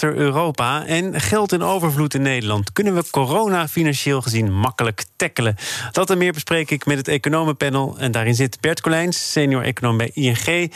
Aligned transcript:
Een 0.00 0.08
hechter 0.08 0.26
Europa 0.26 0.86
en 0.86 1.20
geld 1.20 1.52
in 1.52 1.62
overvloed 1.62 2.14
in 2.14 2.22
Nederland. 2.22 2.72
Kunnen 2.72 2.94
we 2.94 3.10
corona 3.10 3.68
financieel 3.68 4.22
gezien 4.22 4.52
makkelijk 4.52 5.04
tackelen? 5.16 5.56
Dat 5.92 6.10
en 6.10 6.18
meer 6.18 6.32
bespreek 6.32 6.70
ik 6.70 6.86
met 6.86 6.96
het 6.96 7.08
economenpanel. 7.08 7.96
En 7.98 8.12
daarin 8.12 8.34
zit 8.34 8.60
Bert 8.60 8.80
Colijns, 8.80 9.32
senior 9.32 9.62
econoom 9.62 9.96
bij 9.96 10.10
ING. 10.14 10.72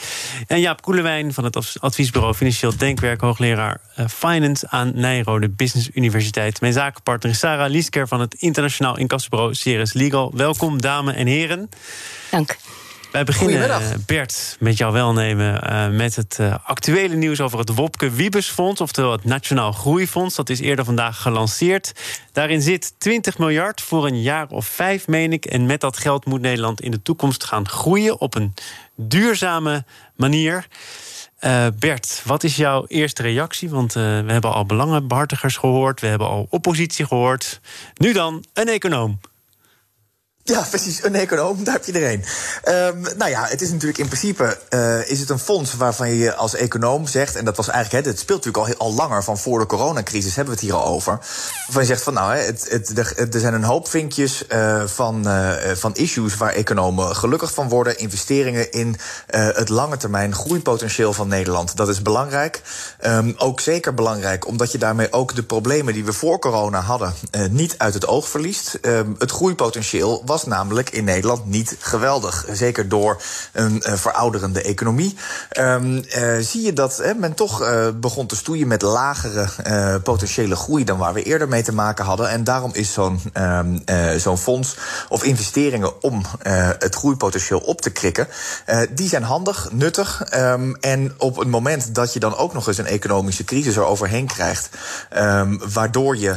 En 0.47 0.59
Jaap 0.59 0.81
Koelewijn 0.81 1.33
van 1.33 1.43
het 1.43 1.77
adviesbureau 1.79 2.33
Financieel 2.33 2.77
Denkwerk... 2.77 3.21
hoogleraar 3.21 3.81
eh, 3.95 4.05
Finance 4.07 4.67
aan 4.69 4.91
Nijrode 4.95 5.49
Business 5.49 5.89
Universiteit. 5.93 6.61
Mijn 6.61 6.73
zakenpartner 6.73 7.31
is 7.31 7.39
Sarah 7.39 7.69
Liesker 7.69 8.07
van 8.07 8.19
het 8.19 8.33
internationaal 8.33 8.97
incassobureau 8.97 9.53
Ceres 9.53 9.93
Legal. 9.93 10.31
Welkom, 10.35 10.81
dames 10.81 11.15
en 11.15 11.27
heren. 11.27 11.69
Dank. 12.31 12.57
Wij 13.15 13.23
beginnen, 13.23 14.03
Bert, 14.05 14.57
met 14.59 14.77
jouw 14.77 14.91
welnemen 14.91 15.63
uh, 15.63 15.87
met 15.89 16.15
het 16.15 16.37
uh, 16.41 16.55
actuele 16.63 17.15
nieuws 17.15 17.41
over 17.41 17.59
het 17.59 17.75
Wopke 17.75 18.09
Wiebesfonds, 18.09 18.81
oftewel 18.81 19.11
het 19.11 19.23
Nationaal 19.23 19.71
Groeifonds. 19.71 20.35
Dat 20.35 20.49
is 20.49 20.59
eerder 20.59 20.85
vandaag 20.85 21.21
gelanceerd. 21.21 21.91
Daarin 22.31 22.61
zit 22.61 22.93
20 22.97 23.37
miljard 23.37 23.81
voor 23.81 24.05
een 24.05 24.21
jaar 24.21 24.47
of 24.49 24.65
vijf, 24.65 25.07
meen 25.07 25.33
ik. 25.33 25.45
En 25.45 25.65
met 25.65 25.81
dat 25.81 25.97
geld 25.97 26.25
moet 26.25 26.41
Nederland 26.41 26.81
in 26.81 26.91
de 26.91 27.01
toekomst 27.01 27.43
gaan 27.43 27.67
groeien 27.67 28.21
op 28.21 28.35
een 28.35 28.53
duurzame 28.95 29.85
manier. 30.15 30.67
Uh, 31.41 31.65
Bert, 31.79 32.21
wat 32.25 32.43
is 32.43 32.55
jouw 32.55 32.85
eerste 32.87 33.21
reactie? 33.21 33.69
Want 33.69 33.93
we 33.93 34.23
hebben 34.27 34.53
al 34.53 34.65
belangenbehartigers 34.65 35.57
gehoord, 35.57 36.01
we 36.01 36.07
hebben 36.07 36.27
al 36.27 36.47
oppositie 36.49 37.05
gehoord. 37.05 37.59
Nu 37.97 38.13
dan 38.13 38.45
een 38.53 38.67
econoom. 38.67 39.19
Ja, 40.47 40.65
precies. 40.69 41.03
Een 41.03 41.15
econoom, 41.15 41.63
daar 41.63 41.73
heb 41.73 41.85
je 41.85 41.91
er. 41.91 42.11
Um, 42.91 43.01
nou 43.17 43.29
ja, 43.29 43.45
het 43.45 43.61
is 43.61 43.71
natuurlijk 43.71 43.97
in 43.97 44.07
principe 44.07 44.57
uh, 44.69 45.09
is 45.09 45.19
het 45.19 45.29
een 45.29 45.39
fonds 45.39 45.75
waarvan 45.75 46.09
je 46.09 46.35
als 46.35 46.55
econoom 46.55 47.07
zegt, 47.07 47.35
en 47.35 47.45
dat 47.45 47.57
was 47.57 47.67
eigenlijk, 47.67 48.05
het 48.05 48.19
speelt 48.19 48.45
natuurlijk 48.45 48.79
al, 48.79 48.87
al 48.87 48.93
langer 48.93 49.23
van 49.23 49.37
voor 49.37 49.59
de 49.59 49.65
coronacrisis, 49.65 50.35
hebben 50.35 50.53
we 50.53 50.59
het 50.59 50.69
hier 50.69 50.79
al 50.79 50.93
over. 50.93 51.17
Waarvan 51.65 51.81
je 51.81 51.87
zegt 51.87 52.03
van 52.03 52.13
nou, 52.13 52.35
het, 52.35 52.67
het, 52.69 53.33
er 53.33 53.39
zijn 53.39 53.53
een 53.53 53.63
hoop 53.63 53.87
vinkjes 53.87 54.43
uh, 54.49 54.83
van, 54.85 55.27
uh, 55.27 55.51
van 55.73 55.95
issues 55.95 56.37
waar 56.37 56.53
economen 56.53 57.15
gelukkig 57.15 57.53
van 57.53 57.69
worden. 57.69 57.97
Investeringen 57.97 58.71
in 58.71 58.97
het 59.27 59.69
lange 59.69 59.97
termijn 59.97 60.35
groeipotentieel 60.35 61.13
van 61.13 61.27
Nederland. 61.27 61.75
Dat 61.75 61.89
is 61.89 62.01
belangrijk. 62.01 62.61
Um, 63.05 63.33
ook 63.37 63.59
zeker 63.59 63.93
belangrijk, 63.93 64.47
omdat 64.47 64.71
je 64.71 64.77
daarmee 64.77 65.13
ook 65.13 65.35
de 65.35 65.43
problemen 65.43 65.93
die 65.93 66.05
we 66.05 66.13
voor 66.13 66.39
corona 66.39 66.81
hadden, 66.81 67.13
niet 67.49 67.75
uit 67.77 67.93
het 67.93 68.07
oog 68.07 68.29
verliest. 68.29 68.77
Um, 68.81 69.15
het 69.17 69.31
groeipotentieel 69.31 70.21
namelijk 70.43 70.89
in 70.89 71.03
Nederland 71.03 71.45
niet 71.45 71.75
geweldig. 71.79 72.45
Zeker 72.51 72.89
door 72.89 73.21
een 73.51 73.83
uh, 73.87 73.93
verouderende 73.93 74.61
economie. 74.61 75.17
Um, 75.59 75.95
uh, 75.95 76.37
zie 76.39 76.61
je 76.61 76.73
dat 76.73 77.13
men 77.17 77.33
toch 77.33 77.61
uh, 77.61 77.87
begon 77.95 78.27
te 78.27 78.35
stoeien 78.35 78.67
met 78.67 78.81
lagere 78.81 79.99
potentiële 79.99 80.55
groei 80.55 80.83
dan 80.83 80.97
waar 80.97 81.13
we 81.13 81.23
eerder 81.23 81.47
mee 81.47 81.63
te 81.63 81.73
maken 81.73 82.05
hadden. 82.05 82.29
En 82.29 82.43
daarom 82.43 82.73
is 82.73 82.93
zo'n 82.93 83.21
um, 83.33 83.83
zo'n 84.17 84.37
fonds 84.37 84.77
of 85.09 85.23
investeringen 85.23 86.01
om 86.01 86.25
het 86.79 86.95
groeipotentieel 86.95 87.59
op 87.59 87.81
te 87.81 87.89
krikken, 87.89 88.27
die 88.91 89.09
zijn 89.09 89.23
handig, 89.23 89.69
nuttig. 89.71 90.23
Um, 90.33 90.75
en 90.75 91.13
op 91.17 91.37
het 91.37 91.47
moment 91.47 91.95
dat 91.95 92.13
je 92.13 92.19
dan 92.19 92.35
ook 92.35 92.53
nog 92.53 92.67
eens 92.67 92.77
een 92.77 92.85
economische 92.85 93.43
crisis 93.43 93.75
eroverheen 93.75 94.27
krijgt, 94.27 94.69
waardoor 95.73 96.17
je 96.17 96.35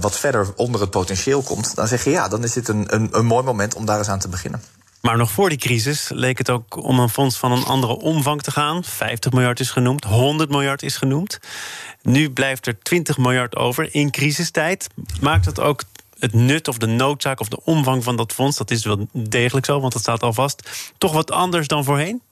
wat 0.00 0.16
verder 0.16 0.46
onder 0.56 0.80
het 0.80 0.90
potentieel 0.90 1.42
komt, 1.42 1.74
dan 1.74 1.88
zeg 1.88 2.04
je 2.04 2.10
ja, 2.10 2.28
dan 2.28 2.44
is 2.44 2.52
dit 2.52 2.68
een, 2.68 2.94
een, 2.94 3.08
een 3.10 3.26
moment 3.44 3.74
om 3.74 3.84
daar 3.84 3.98
eens 3.98 4.08
aan 4.08 4.18
te 4.18 4.28
beginnen. 4.28 4.62
Maar 5.00 5.16
nog 5.16 5.30
voor 5.30 5.48
die 5.48 5.58
crisis 5.58 6.08
leek 6.14 6.38
het 6.38 6.50
ook 6.50 6.84
om 6.84 6.98
een 6.98 7.08
fonds 7.08 7.36
van 7.36 7.52
een 7.52 7.64
andere 7.64 7.96
omvang 7.96 8.42
te 8.42 8.50
gaan. 8.50 8.84
50 8.84 9.32
miljard 9.32 9.60
is 9.60 9.70
genoemd, 9.70 10.04
100 10.04 10.50
miljard 10.50 10.82
is 10.82 10.96
genoemd. 10.96 11.38
Nu 12.02 12.30
blijft 12.30 12.66
er 12.66 12.78
20 12.82 13.18
miljard 13.18 13.56
over 13.56 13.94
in 13.94 14.10
crisistijd. 14.10 14.86
Maakt 15.20 15.44
dat 15.44 15.60
ook 15.60 15.82
het 16.18 16.32
nut 16.32 16.68
of 16.68 16.78
de 16.78 16.86
noodzaak 16.86 17.40
of 17.40 17.48
de 17.48 17.64
omvang 17.64 18.04
van 18.04 18.16
dat 18.16 18.32
fonds, 18.32 18.56
dat 18.56 18.70
is 18.70 18.84
wel 18.84 19.08
degelijk 19.12 19.66
zo, 19.66 19.80
want 19.80 19.92
dat 19.92 20.02
staat 20.02 20.22
al 20.22 20.32
vast, 20.32 20.70
toch 20.98 21.12
wat 21.12 21.30
anders 21.30 21.66
dan 21.66 21.84
voorheen? 21.84 22.22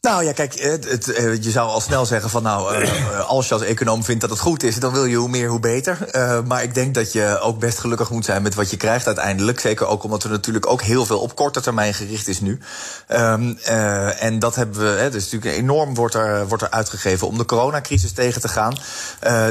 Nou 0.00 0.24
ja, 0.24 0.32
kijk, 0.32 0.60
het, 0.60 1.12
eh, 1.12 1.42
je 1.42 1.50
zou 1.50 1.68
al 1.68 1.80
snel 1.80 2.06
zeggen 2.06 2.30
van 2.30 2.42
nou, 2.42 2.84
uh, 2.84 3.28
als 3.28 3.48
je 3.48 3.54
als 3.54 3.62
econoom 3.62 4.04
vindt 4.04 4.20
dat 4.20 4.30
het 4.30 4.38
goed 4.38 4.62
is, 4.62 4.76
dan 4.76 4.92
wil 4.92 5.04
je 5.04 5.16
hoe 5.16 5.28
meer, 5.28 5.48
hoe 5.48 5.60
beter. 5.60 5.98
Maar 6.46 6.62
ik 6.62 6.74
denk 6.74 6.94
dat 6.94 7.12
je 7.12 7.38
ook 7.40 7.58
best 7.58 7.78
gelukkig 7.78 8.10
moet 8.10 8.24
zijn 8.24 8.42
met 8.42 8.54
wat 8.54 8.70
je 8.70 8.76
krijgt 8.76 9.06
uiteindelijk. 9.06 9.60
Zeker 9.60 9.86
ook 9.86 10.02
omdat 10.04 10.24
er 10.24 10.30
natuurlijk 10.30 10.66
ook 10.66 10.82
heel 10.82 11.06
veel 11.06 11.20
op 11.20 11.34
korte 11.34 11.60
termijn 11.60 11.94
gericht 11.94 12.28
is 12.28 12.40
nu. 12.40 12.58
Um, 13.08 13.58
en 14.18 14.38
dat 14.38 14.54
hebben 14.54 14.80
we, 14.80 15.00
hè, 15.00 15.10
dus 15.10 15.30
natuurlijk 15.30 15.56
enorm 15.56 15.94
wordt 15.94 16.14
er, 16.14 16.48
wordt 16.48 16.62
er 16.62 16.70
uitgegeven 16.70 17.26
om 17.26 17.38
de 17.38 17.44
coronacrisis 17.44 18.12
tegen 18.12 18.40
te 18.40 18.48
gaan. 18.48 18.74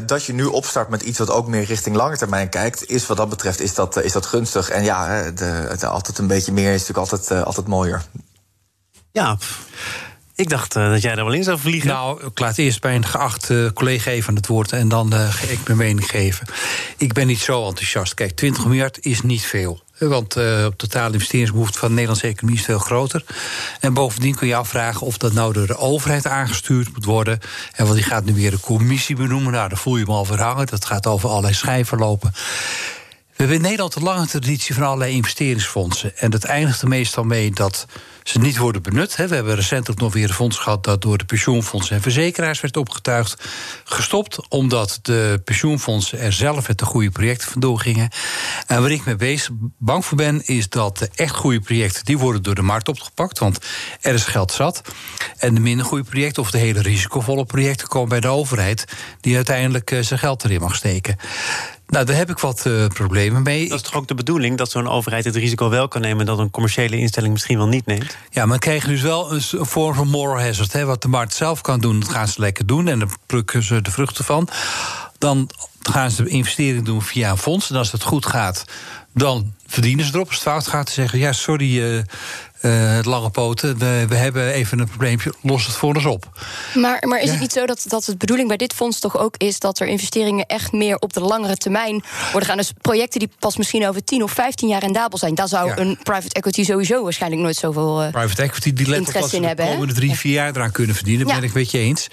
dat 0.05 0.23
je 0.23 0.33
nu 0.33 0.45
opstart 0.45 0.89
met 0.89 1.01
iets 1.01 1.19
wat 1.19 1.29
ook 1.29 1.47
meer 1.47 1.63
richting 1.63 1.95
lange 1.95 2.17
termijn 2.17 2.49
kijkt, 2.49 2.89
is 2.89 3.07
wat 3.07 3.17
dat 3.17 3.29
betreft 3.29 3.59
is 3.59 3.73
dat, 3.73 4.03
is 4.03 4.11
dat 4.11 4.25
gunstig. 4.25 4.69
En 4.69 4.83
ja, 4.83 5.31
de, 5.31 5.87
altijd 5.87 6.17
een 6.17 6.27
beetje 6.27 6.51
meer 6.51 6.73
is 6.73 6.87
natuurlijk 6.87 7.11
altijd, 7.11 7.45
altijd 7.45 7.67
mooier. 7.67 8.01
Ja. 9.11 9.37
Ik 10.39 10.49
dacht 10.49 10.75
uh, 10.75 10.89
dat 10.89 11.01
jij 11.01 11.15
daar 11.15 11.25
wel 11.25 11.33
in 11.33 11.43
zou 11.43 11.59
vliegen. 11.59 11.89
Nou, 11.89 12.25
ik 12.25 12.39
laat 12.39 12.57
eerst 12.57 12.81
bij 12.81 12.95
een 12.95 13.05
geachte 13.05 13.71
collega 13.73 14.11
even 14.11 14.35
het 14.35 14.47
woord 14.47 14.71
en 14.71 14.87
dan 14.87 15.11
ga 15.13 15.47
ik 15.47 15.59
mijn 15.65 15.77
mening 15.77 16.09
geven. 16.09 16.47
Ik 16.97 17.13
ben 17.13 17.27
niet 17.27 17.39
zo 17.39 17.67
enthousiast. 17.67 18.13
Kijk, 18.13 18.31
20 18.31 18.65
miljard 18.65 19.05
is 19.05 19.21
niet 19.21 19.45
veel. 19.45 19.83
Want 19.97 20.33
de 20.33 20.73
totale 20.75 21.13
investeringsbehoefte 21.13 21.79
van 21.79 21.87
de 21.87 21.93
Nederlandse 21.93 22.27
economie 22.27 22.59
is 22.59 22.65
veel 22.65 22.79
groter. 22.79 23.23
En 23.79 23.93
bovendien 23.93 24.35
kun 24.35 24.47
je 24.47 24.55
afvragen 24.55 25.07
of 25.07 25.17
dat 25.17 25.33
nou 25.33 25.53
door 25.53 25.67
de 25.67 25.77
overheid 25.77 26.27
aangestuurd 26.27 26.93
moet 26.93 27.05
worden. 27.05 27.39
En 27.73 27.83
want 27.85 27.97
die 27.97 28.05
gaat 28.05 28.25
nu 28.25 28.33
weer 28.33 28.53
een 28.53 28.59
commissie 28.59 29.15
benoemen. 29.15 29.51
Nou, 29.51 29.69
daar 29.69 29.77
voel 29.77 29.97
je 29.97 30.05
me 30.05 30.11
al 30.11 30.25
verhangen. 30.25 30.67
Dat 30.67 30.85
gaat 30.85 31.07
over 31.07 31.29
allerlei 31.29 31.53
schijnverlopen. 31.53 32.31
We 32.31 32.98
hebben 33.45 33.57
in 33.57 33.69
Nederland 33.69 33.95
een 33.95 34.03
lange 34.03 34.27
traditie 34.27 34.75
van 34.75 34.83
allerlei 34.83 35.13
investeringsfondsen. 35.13 36.17
En 36.17 36.31
dat 36.31 36.43
eindigt 36.43 36.81
er 36.81 36.87
meestal 36.87 37.23
mee 37.23 37.51
dat 37.51 37.85
ze 38.23 38.39
niet 38.39 38.57
worden 38.57 38.81
benut. 38.81 39.15
We 39.15 39.35
hebben 39.35 39.55
recentelijk 39.55 40.01
nog 40.01 40.13
weer 40.13 40.27
een 40.27 40.33
fonds 40.33 40.57
gehad 40.57 40.83
dat 40.83 41.01
door 41.01 41.17
de 41.17 41.25
pensioenfondsen 41.25 41.95
en 41.95 42.01
verzekeraars 42.01 42.61
werd 42.61 42.77
opgetuigd. 42.77 43.43
Gestopt 43.83 44.49
omdat 44.49 44.99
de 45.01 45.41
pensioenfondsen 45.43 46.19
er 46.19 46.33
zelf 46.33 46.67
met 46.67 46.77
de 46.77 46.85
goede 46.85 47.11
projecten 47.11 47.51
vandoor 47.51 47.79
gingen. 47.79 48.09
En 48.67 48.81
waar 48.81 48.91
ik 48.91 49.05
mee 49.05 49.15
bezig 49.15 49.49
bang 49.77 50.05
voor 50.05 50.17
ben, 50.17 50.45
is 50.45 50.69
dat 50.69 50.97
de 50.97 51.09
echt 51.15 51.35
goede 51.35 51.59
projecten 51.59 52.05
die 52.05 52.17
worden 52.17 52.43
door 52.43 52.55
de 52.55 52.61
markt 52.61 52.87
opgepakt. 52.87 53.39
Want 53.39 53.59
er 54.01 54.13
is 54.13 54.25
geld 54.25 54.51
zat. 54.51 54.81
En 55.37 55.53
de 55.53 55.59
minder 55.59 55.85
goede 55.85 56.09
projecten 56.09 56.41
of 56.41 56.51
de 56.51 56.57
hele 56.57 56.81
risicovolle 56.81 57.45
projecten 57.45 57.87
komen 57.87 58.09
bij 58.09 58.19
de 58.19 58.27
overheid, 58.27 58.85
die 59.21 59.35
uiteindelijk 59.35 59.91
eh, 59.91 60.01
zijn 60.01 60.19
geld 60.19 60.43
erin 60.43 60.61
mag 60.61 60.75
steken. 60.75 61.17
Nou, 61.89 62.05
daar 62.05 62.15
heb 62.15 62.29
ik 62.29 62.39
wat 62.39 62.65
uh, 62.67 62.87
problemen 62.87 63.43
mee. 63.43 63.69
Dat 63.69 63.77
is 63.77 63.83
toch 63.83 63.95
ook 63.95 64.07
de 64.07 64.15
bedoeling 64.15 64.57
dat 64.57 64.71
zo'n 64.71 64.87
overheid 64.87 65.25
het 65.25 65.35
risico 65.35 65.69
wel 65.69 65.87
kan 65.87 66.01
nemen 66.01 66.25
dat 66.25 66.39
een 66.39 66.51
commerciële 66.51 66.97
instelling 66.97 67.33
misschien 67.33 67.57
wel 67.57 67.67
niet 67.67 67.85
neemt? 67.85 68.17
Ja, 68.29 68.41
maar 68.41 68.47
dan 68.47 68.59
krijg 68.59 68.83
je 68.83 68.89
dus 68.89 69.01
wel 69.01 69.33
een 69.33 69.65
vorm 69.65 69.93
van 69.93 70.07
moral 70.07 70.39
hazard. 70.39 70.73
Hè. 70.73 70.85
Wat 70.85 71.01
de 71.01 71.07
markt 71.07 71.33
zelf 71.33 71.61
kan 71.61 71.79
doen, 71.79 71.99
dat 71.99 72.09
gaan 72.09 72.27
ze 72.27 72.39
lekker 72.39 72.65
doen 72.65 72.87
en 72.87 72.99
dan 72.99 73.11
plukken 73.25 73.63
ze 73.63 73.81
de 73.81 73.91
vruchten 73.91 74.25
van. 74.25 74.47
Dan 75.17 75.49
gaan 75.81 76.11
ze 76.11 76.23
de 76.23 76.29
investering 76.29 76.85
doen 76.85 77.01
via 77.01 77.29
een 77.29 77.37
fonds. 77.37 77.69
En 77.69 77.75
als 77.75 77.91
het 77.91 78.03
goed 78.03 78.25
gaat, 78.25 78.65
dan 79.13 79.53
verdienen 79.67 80.05
ze 80.05 80.13
erop. 80.13 80.27
Als 80.27 80.35
het 80.35 80.43
fout 80.43 80.67
gaat, 80.67 80.89
zeggen: 80.89 81.19
ja, 81.19 81.31
sorry. 81.31 81.77
Uh, 81.77 82.01
uh, 82.61 82.99
lange 83.01 83.29
poten, 83.29 83.77
we, 83.77 84.05
we, 84.09 84.15
hebben 84.15 84.51
even 84.51 84.79
een 84.79 84.87
probleempje, 84.87 85.33
los 85.41 85.65
het 85.65 85.75
voor 85.75 85.95
ons 85.95 86.05
op. 86.05 86.29
Maar, 86.73 87.07
maar 87.07 87.21
is 87.21 87.29
het 87.29 87.39
niet 87.39 87.51
zo 87.51 87.65
dat, 87.65 87.85
dat 87.87 88.05
het 88.05 88.17
bedoeling 88.17 88.47
bij 88.47 88.57
dit 88.57 88.73
fonds 88.73 88.99
toch 88.99 89.17
ook 89.17 89.35
is 89.37 89.59
dat 89.59 89.79
er 89.79 89.87
investeringen 89.87 90.45
echt 90.45 90.71
meer 90.71 90.97
op 90.97 91.13
de 91.13 91.19
langere 91.19 91.55
termijn 91.55 92.03
worden 92.31 92.49
gaan? 92.49 92.57
Dus 92.57 92.71
projecten 92.81 93.19
die 93.19 93.29
pas 93.39 93.57
misschien 93.57 93.87
over 93.87 94.03
10 94.03 94.23
of 94.23 94.31
15 94.31 94.67
jaar 94.67 94.79
rendabel 94.79 95.17
zijn, 95.17 95.35
daar 95.35 95.47
zou 95.47 95.71
een 95.75 95.99
private 96.03 96.33
equity 96.33 96.63
sowieso 96.63 97.03
waarschijnlijk 97.03 97.41
nooit 97.41 97.55
zoveel 97.55 98.03
uh, 98.03 98.11
private 98.11 98.41
equity 98.41 98.73
die 98.73 98.85
op 99.01 99.31
in 99.31 99.43
hebben. 99.43 99.65
De 99.65 99.71
komende 99.71 99.93
drie, 99.93 100.15
vier 100.15 100.33
jaar 100.33 100.55
eraan 100.55 100.71
kunnen 100.71 100.95
verdienen, 100.95 101.27
ben 101.27 101.43
ik 101.43 101.53
met 101.53 101.71
je 101.71 101.77
eens. 101.77 102.07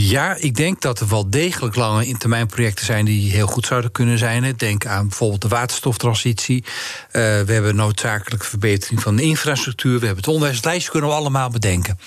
Ja, 0.00 0.34
ik 0.34 0.56
denk 0.56 0.80
dat 0.80 1.00
er 1.00 1.08
wel 1.08 1.30
degelijk 1.30 1.74
lange 1.74 2.06
intermijnprojecten 2.06 2.84
zijn 2.84 3.04
die 3.04 3.30
heel 3.30 3.46
goed 3.46 3.66
zouden 3.66 3.92
kunnen 3.92 4.18
zijn. 4.18 4.54
Denk 4.56 4.86
aan 4.86 5.08
bijvoorbeeld 5.08 5.40
de 5.40 5.48
waterstoftransitie. 5.48 6.64
Uh, 6.64 6.70
we 7.10 7.52
hebben 7.52 7.76
noodzakelijke 7.76 8.46
verbetering 8.46 9.02
van 9.02 9.16
de 9.16 9.22
infrastructuur. 9.22 9.98
We 9.98 10.06
hebben 10.06 10.24
het 10.24 10.26
onderwijs. 10.26 10.56
Het 10.56 10.64
lijstje 10.64 10.90
kunnen 10.90 11.10
we 11.10 11.16
allemaal 11.16 11.50
bedenken. 11.50 11.98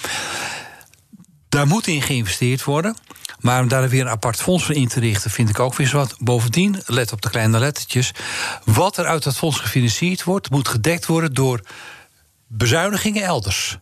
Daar 1.49 1.67
moet 1.67 1.87
in 1.87 2.01
geïnvesteerd 2.01 2.63
worden. 2.63 2.95
Maar 3.39 3.61
om 3.61 3.67
daar 3.67 3.89
weer 3.89 4.01
een 4.01 4.09
apart 4.09 4.41
fonds 4.41 4.65
voor 4.65 4.75
in 4.75 4.87
te 4.87 4.99
richten, 4.99 5.31
vind 5.31 5.49
ik 5.49 5.59
ook 5.59 5.75
weer 5.75 5.91
wat. 5.93 6.15
Bovendien, 6.19 6.81
let 6.85 7.11
op 7.11 7.21
de 7.21 7.29
kleine 7.29 7.59
lettertjes. 7.59 8.11
Wat 8.65 8.97
er 8.97 9.05
uit 9.05 9.23
dat 9.23 9.37
fonds 9.37 9.59
gefinancierd 9.59 10.23
wordt, 10.23 10.49
moet 10.49 10.67
gedekt 10.67 11.05
worden 11.05 11.33
door 11.33 11.61
bezuinigingen 12.47 13.23
elders. 13.23 13.77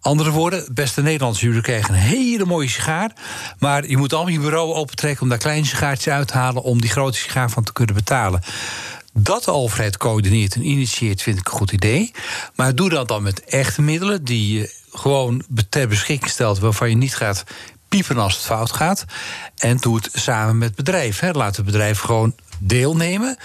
Andere 0.00 0.30
woorden, 0.30 0.64
beste 0.74 1.02
Nederlanders, 1.02 1.42
jullie 1.42 1.60
krijgen 1.60 1.94
een 1.94 2.00
hele 2.00 2.44
mooie 2.44 2.68
sigaar. 2.68 3.12
Maar 3.58 3.86
je 3.88 3.96
moet 3.96 4.12
allemaal 4.12 4.32
je 4.32 4.40
bureau 4.40 4.74
opentrekken 4.74 5.22
om 5.22 5.28
daar 5.28 5.38
kleine 5.38 5.66
sigaartjes 5.66 6.14
uit 6.14 6.28
te 6.28 6.36
halen. 6.36 6.62
om 6.62 6.80
die 6.80 6.90
grote 6.90 7.18
sigaar 7.18 7.50
van 7.50 7.64
te 7.64 7.72
kunnen 7.72 7.94
betalen. 7.94 8.42
Dat 9.12 9.44
de 9.44 9.52
overheid 9.52 9.96
coördineert 9.96 10.54
en 10.54 10.64
initieert, 10.64 11.22
vind 11.22 11.38
ik 11.38 11.46
een 11.46 11.58
goed 11.58 11.72
idee. 11.72 12.12
Maar 12.54 12.74
doe 12.74 12.88
dat 12.88 13.08
dan 13.08 13.22
met 13.22 13.44
echte 13.44 13.82
middelen 13.82 14.24
die 14.24 14.58
je 14.58 14.74
gewoon 14.92 15.44
ter 15.68 15.88
beschikking 15.88 16.30
stelt, 16.30 16.58
waarvan 16.58 16.88
je 16.88 16.96
niet 16.96 17.16
gaat 17.16 17.44
piepen 17.88 18.18
als 18.18 18.34
het 18.34 18.44
fout 18.44 18.72
gaat. 18.72 19.04
En 19.58 19.76
doe 19.76 19.96
het 19.96 20.08
samen 20.12 20.58
met 20.58 20.74
bedrijven. 20.74 21.36
Laat 21.36 21.56
het 21.56 21.64
bedrijf 21.64 22.00
gewoon 22.00 22.34
deelnemen 22.58 23.36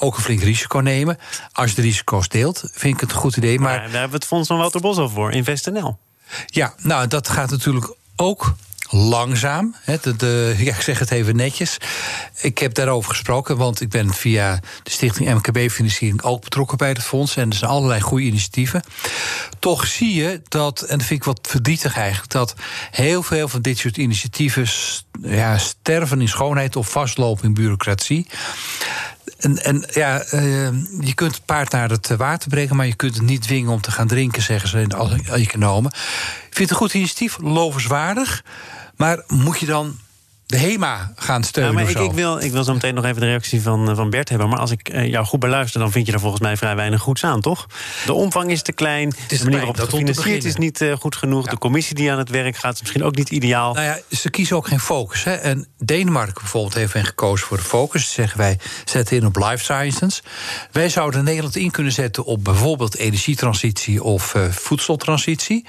ook 0.00 0.16
een 0.16 0.22
flink 0.22 0.42
risico 0.42 0.78
nemen. 0.78 1.18
Als 1.52 1.70
je 1.70 1.76
de 1.76 1.82
risico's 1.82 2.28
deelt, 2.28 2.64
vind 2.72 2.94
ik 2.94 3.00
het 3.00 3.10
een 3.10 3.16
goed 3.16 3.36
idee. 3.36 3.58
Maar, 3.58 3.76
daar 3.76 3.82
hebben 3.82 4.08
we 4.10 4.14
het 4.14 4.24
Fonds 4.24 4.48
van 4.48 4.58
Wouter 4.58 4.80
Bos 4.80 4.96
al 4.96 5.08
voor, 5.08 5.32
InvestNL. 5.32 5.98
Ja, 6.46 6.74
nou, 6.82 7.06
dat 7.06 7.28
gaat 7.28 7.50
natuurlijk 7.50 7.94
ook 8.16 8.54
langzaam. 8.90 9.74
de, 10.02 10.16
de, 10.16 10.54
ja, 10.58 10.74
ik 10.74 10.80
zeg 10.80 10.98
het 10.98 11.10
even 11.10 11.36
netjes. 11.36 11.76
Ik 12.40 12.58
heb 12.58 12.74
daarover 12.74 13.10
gesproken, 13.10 13.56
want 13.56 13.80
ik 13.80 13.88
ben 13.88 14.14
via 14.14 14.60
de 14.82 14.90
Stichting 14.90 15.34
MKB-financiering 15.34 16.22
ook 16.22 16.42
betrokken 16.42 16.78
bij 16.78 16.88
het 16.88 17.02
fonds. 17.02 17.36
En 17.36 17.50
er 17.50 17.56
zijn 17.56 17.70
allerlei 17.70 18.00
goede 18.00 18.24
initiatieven. 18.24 18.82
Toch 19.58 19.86
zie 19.86 20.14
je 20.14 20.42
dat, 20.48 20.82
en 20.82 20.98
dat 20.98 21.06
vind 21.06 21.20
ik 21.20 21.26
wat 21.26 21.48
verdrietig 21.48 21.96
eigenlijk, 21.96 22.30
dat 22.30 22.54
heel 22.90 23.22
veel 23.22 23.48
van 23.48 23.62
dit 23.62 23.78
soort 23.78 23.96
initiatieven 23.96 24.66
ja, 25.22 25.58
sterven 25.58 26.20
in 26.20 26.28
schoonheid 26.28 26.76
of 26.76 26.90
vastlopen 26.90 27.44
in 27.44 27.54
bureaucratie. 27.54 28.26
En, 29.40 29.64
en 29.64 29.84
ja, 29.92 30.24
uh, 30.32 30.68
je 31.00 31.14
kunt 31.14 31.34
het 31.34 31.44
paard 31.44 31.72
naar 31.72 31.90
het 31.90 32.08
water 32.16 32.48
brengen, 32.48 32.76
maar 32.76 32.86
je 32.86 32.94
kunt 32.94 33.14
het 33.14 33.24
niet 33.24 33.42
dwingen 33.42 33.72
om 33.72 33.80
te 33.80 33.90
gaan 33.90 34.06
drinken, 34.06 34.42
zeggen 34.42 34.68
ze 34.68 34.80
in 34.80 34.88
de 34.88 35.22
economen. 35.32 35.90
Ik 35.90 36.56
vind 36.56 36.58
het 36.58 36.70
een 36.70 36.76
goed 36.76 36.94
initiatief, 36.94 37.38
lovenswaardig. 37.38 38.44
Maar 38.96 39.22
moet 39.26 39.58
je 39.58 39.66
dan 39.66 39.98
de 40.50 40.58
HEMA 40.58 41.12
gaan 41.16 41.44
steunen. 41.44 41.72
Ja, 41.72 41.80
maar 41.80 41.90
ik, 41.90 41.98
ik, 41.98 42.12
wil, 42.12 42.40
ik 42.40 42.52
wil 42.52 42.64
zo 42.64 42.72
meteen 42.72 42.94
nog 42.94 43.04
even 43.04 43.20
de 43.20 43.26
reactie 43.26 43.62
van, 43.62 43.88
eh, 43.88 43.96
van 43.96 44.10
Bert 44.10 44.28
hebben. 44.28 44.48
Maar 44.48 44.58
als 44.58 44.70
ik 44.70 44.92
uh, 44.92 45.06
jou 45.06 45.26
goed 45.26 45.40
beluister, 45.40 45.80
dan 45.80 45.92
vind 45.92 46.06
je 46.06 46.12
er 46.12 46.20
volgens 46.20 46.42
mij 46.42 46.56
vrij 46.56 46.76
weinig 46.76 47.00
goeds 47.00 47.24
aan, 47.24 47.40
toch? 47.40 47.66
De 48.06 48.12
omvang 48.12 48.50
is 48.50 48.62
te 48.62 48.72
klein. 48.72 49.14
de 49.28 49.38
manier 49.42 49.58
waarop 49.58 49.76
het 49.76 49.88
gefinancierd 49.88 50.44
is 50.44 50.56
niet 50.56 50.80
uh, 50.80 50.96
goed 50.96 51.16
genoeg. 51.16 51.46
De 51.46 51.58
commissie 51.58 51.94
die 51.94 52.12
aan 52.12 52.18
het 52.18 52.28
werk 52.28 52.56
gaat 52.56 52.74
is 52.74 52.80
misschien 52.80 53.04
ook 53.04 53.16
niet 53.16 53.30
ideaal. 53.30 53.74
Nou 53.74 53.86
ja, 53.86 53.98
ze 54.16 54.30
kiezen 54.30 54.56
ook 54.56 54.66
geen 54.66 54.80
focus. 54.80 55.24
Hè. 55.24 55.34
En 55.34 55.66
Denemarken 55.78 56.40
bijvoorbeeld 56.40 56.74
heeft 56.74 56.94
men 56.94 57.04
gekozen 57.04 57.46
voor 57.46 57.56
de 57.56 57.62
focus. 57.62 58.04
Ze 58.04 58.12
zeggen 58.12 58.38
wij 58.38 58.58
zetten 58.84 59.16
in 59.16 59.26
op 59.26 59.36
life 59.36 59.64
sciences. 59.64 60.22
Wij 60.72 60.88
zouden 60.88 61.24
Nederland 61.24 61.56
in 61.56 61.70
kunnen 61.70 61.92
zetten 61.92 62.24
op 62.24 62.44
bijvoorbeeld 62.44 62.96
energietransitie 62.96 64.02
of 64.02 64.34
uh, 64.34 64.44
voedseltransitie. 64.50 65.66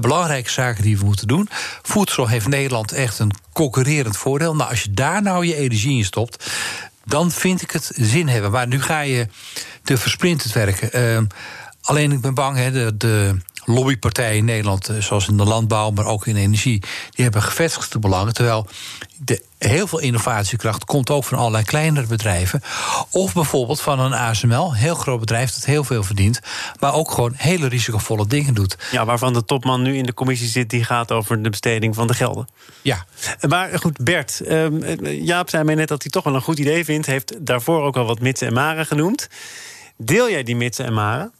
belangrijke 0.00 0.50
zaken 0.50 0.82
die 0.82 0.98
we 0.98 1.04
moeten 1.04 1.26
doen. 1.26 1.48
Voedsel 1.82 2.28
heeft 2.28 2.48
Nederland 2.48 2.92
echt 2.92 3.18
een 3.18 3.32
concurrerend 3.52 4.16
voordeel. 4.22 4.54
Nou, 4.54 4.70
als 4.70 4.82
je 4.82 4.90
daar 4.90 5.22
nou 5.22 5.46
je 5.46 5.56
energie 5.56 5.96
in 5.96 6.04
stopt, 6.04 6.50
dan 7.04 7.30
vind 7.30 7.62
ik 7.62 7.70
het 7.70 7.90
zin 7.94 8.28
hebben. 8.28 8.50
Maar 8.50 8.66
nu 8.66 8.82
ga 8.82 9.00
je 9.00 9.26
te 9.82 9.96
versplinterd 9.96 10.52
werken. 10.52 11.18
Uh, 11.18 11.22
alleen 11.82 12.12
ik 12.12 12.20
ben 12.20 12.34
bang, 12.34 12.56
hè, 12.56 12.70
de, 12.70 12.96
de 12.96 13.36
lobbypartijen 13.64 14.36
in 14.36 14.44
Nederland, 14.44 14.88
eh, 14.88 14.96
zoals 14.98 15.28
in 15.28 15.36
de 15.36 15.44
landbouw, 15.44 15.90
maar 15.90 16.06
ook 16.06 16.26
in 16.26 16.36
energie, 16.36 16.80
die 17.10 17.24
hebben 17.24 17.42
gevestigde 17.42 17.98
belangen. 17.98 18.34
Terwijl 18.34 18.66
de, 19.16 19.42
heel 19.68 19.86
veel 19.86 19.98
innovatiekracht 19.98 20.84
komt 20.84 21.10
ook 21.10 21.24
van 21.24 21.38
allerlei 21.38 21.64
kleinere 21.64 22.06
bedrijven. 22.06 22.62
Of 23.10 23.34
bijvoorbeeld 23.34 23.80
van 23.80 24.00
een 24.00 24.12
ASML, 24.12 24.74
heel 24.74 24.94
groot 24.94 25.20
bedrijf 25.20 25.52
dat 25.52 25.64
heel 25.64 25.84
veel 25.84 26.02
verdient, 26.02 26.40
maar 26.80 26.94
ook 26.94 27.10
gewoon 27.10 27.32
hele 27.36 27.68
risicovolle 27.68 28.26
dingen 28.26 28.54
doet. 28.54 28.76
Ja, 28.90 29.04
waarvan 29.04 29.32
de 29.32 29.44
topman 29.44 29.82
nu 29.82 29.96
in 29.96 30.06
de 30.06 30.14
commissie 30.14 30.48
zit, 30.48 30.70
die 30.70 30.84
gaat 30.84 31.12
over 31.12 31.42
de 31.42 31.50
besteding 31.50 31.94
van 31.94 32.06
de 32.06 32.14
gelden. 32.14 32.48
Ja. 32.82 33.04
Maar 33.48 33.78
goed, 33.78 34.04
Bert, 34.04 34.40
ehm, 34.40 35.06
Jaap 35.06 35.50
zei 35.50 35.64
mij 35.64 35.74
net 35.74 35.88
dat 35.88 36.02
hij 36.02 36.10
toch 36.10 36.24
wel 36.24 36.34
een 36.34 36.42
goed 36.42 36.58
idee 36.58 36.84
vindt, 36.84 37.06
heeft 37.06 37.46
daarvoor 37.46 37.82
ook 37.82 37.96
al 37.96 38.06
wat 38.06 38.20
mitsen 38.20 38.46
en 38.46 38.54
maren 38.54 38.86
genoemd. 38.86 39.28
Deel 39.96 40.30
jij 40.30 40.42
die 40.42 40.56
mitsen 40.56 40.84
en 40.84 40.94
maren? 40.94 41.32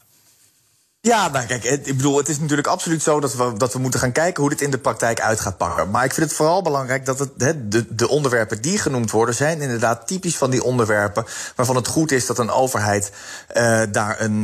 Ja, 1.07 1.27
nou 1.27 1.45
kijk, 1.45 1.63
ik 1.63 1.97
bedoel, 1.97 2.17
het 2.17 2.29
is 2.29 2.39
natuurlijk 2.39 2.67
absoluut 2.67 3.03
zo 3.03 3.19
dat 3.19 3.35
we, 3.35 3.53
dat 3.57 3.73
we 3.73 3.79
moeten 3.79 3.99
gaan 3.99 4.11
kijken 4.11 4.41
hoe 4.41 4.51
dit 4.51 4.61
in 4.61 4.71
de 4.71 4.77
praktijk 4.77 5.21
uit 5.21 5.39
gaat 5.39 5.57
pakken. 5.57 5.89
Maar 5.89 6.05
ik 6.05 6.13
vind 6.13 6.27
het 6.27 6.35
vooral 6.35 6.61
belangrijk 6.61 7.05
dat 7.05 7.19
het, 7.19 7.29
de, 7.37 7.85
de 7.95 8.07
onderwerpen 8.07 8.61
die 8.61 8.77
genoemd 8.77 9.11
worden, 9.11 9.35
zijn 9.35 9.61
inderdaad 9.61 10.07
typisch 10.07 10.37
van 10.37 10.49
die 10.49 10.63
onderwerpen 10.63 11.25
waarvan 11.55 11.75
het 11.75 11.87
goed 11.87 12.11
is 12.11 12.25
dat 12.25 12.37
een 12.37 12.49
overheid 12.49 13.11
uh, 13.53 13.81
daar, 13.91 14.21
een, 14.21 14.35
uh, 14.35 14.43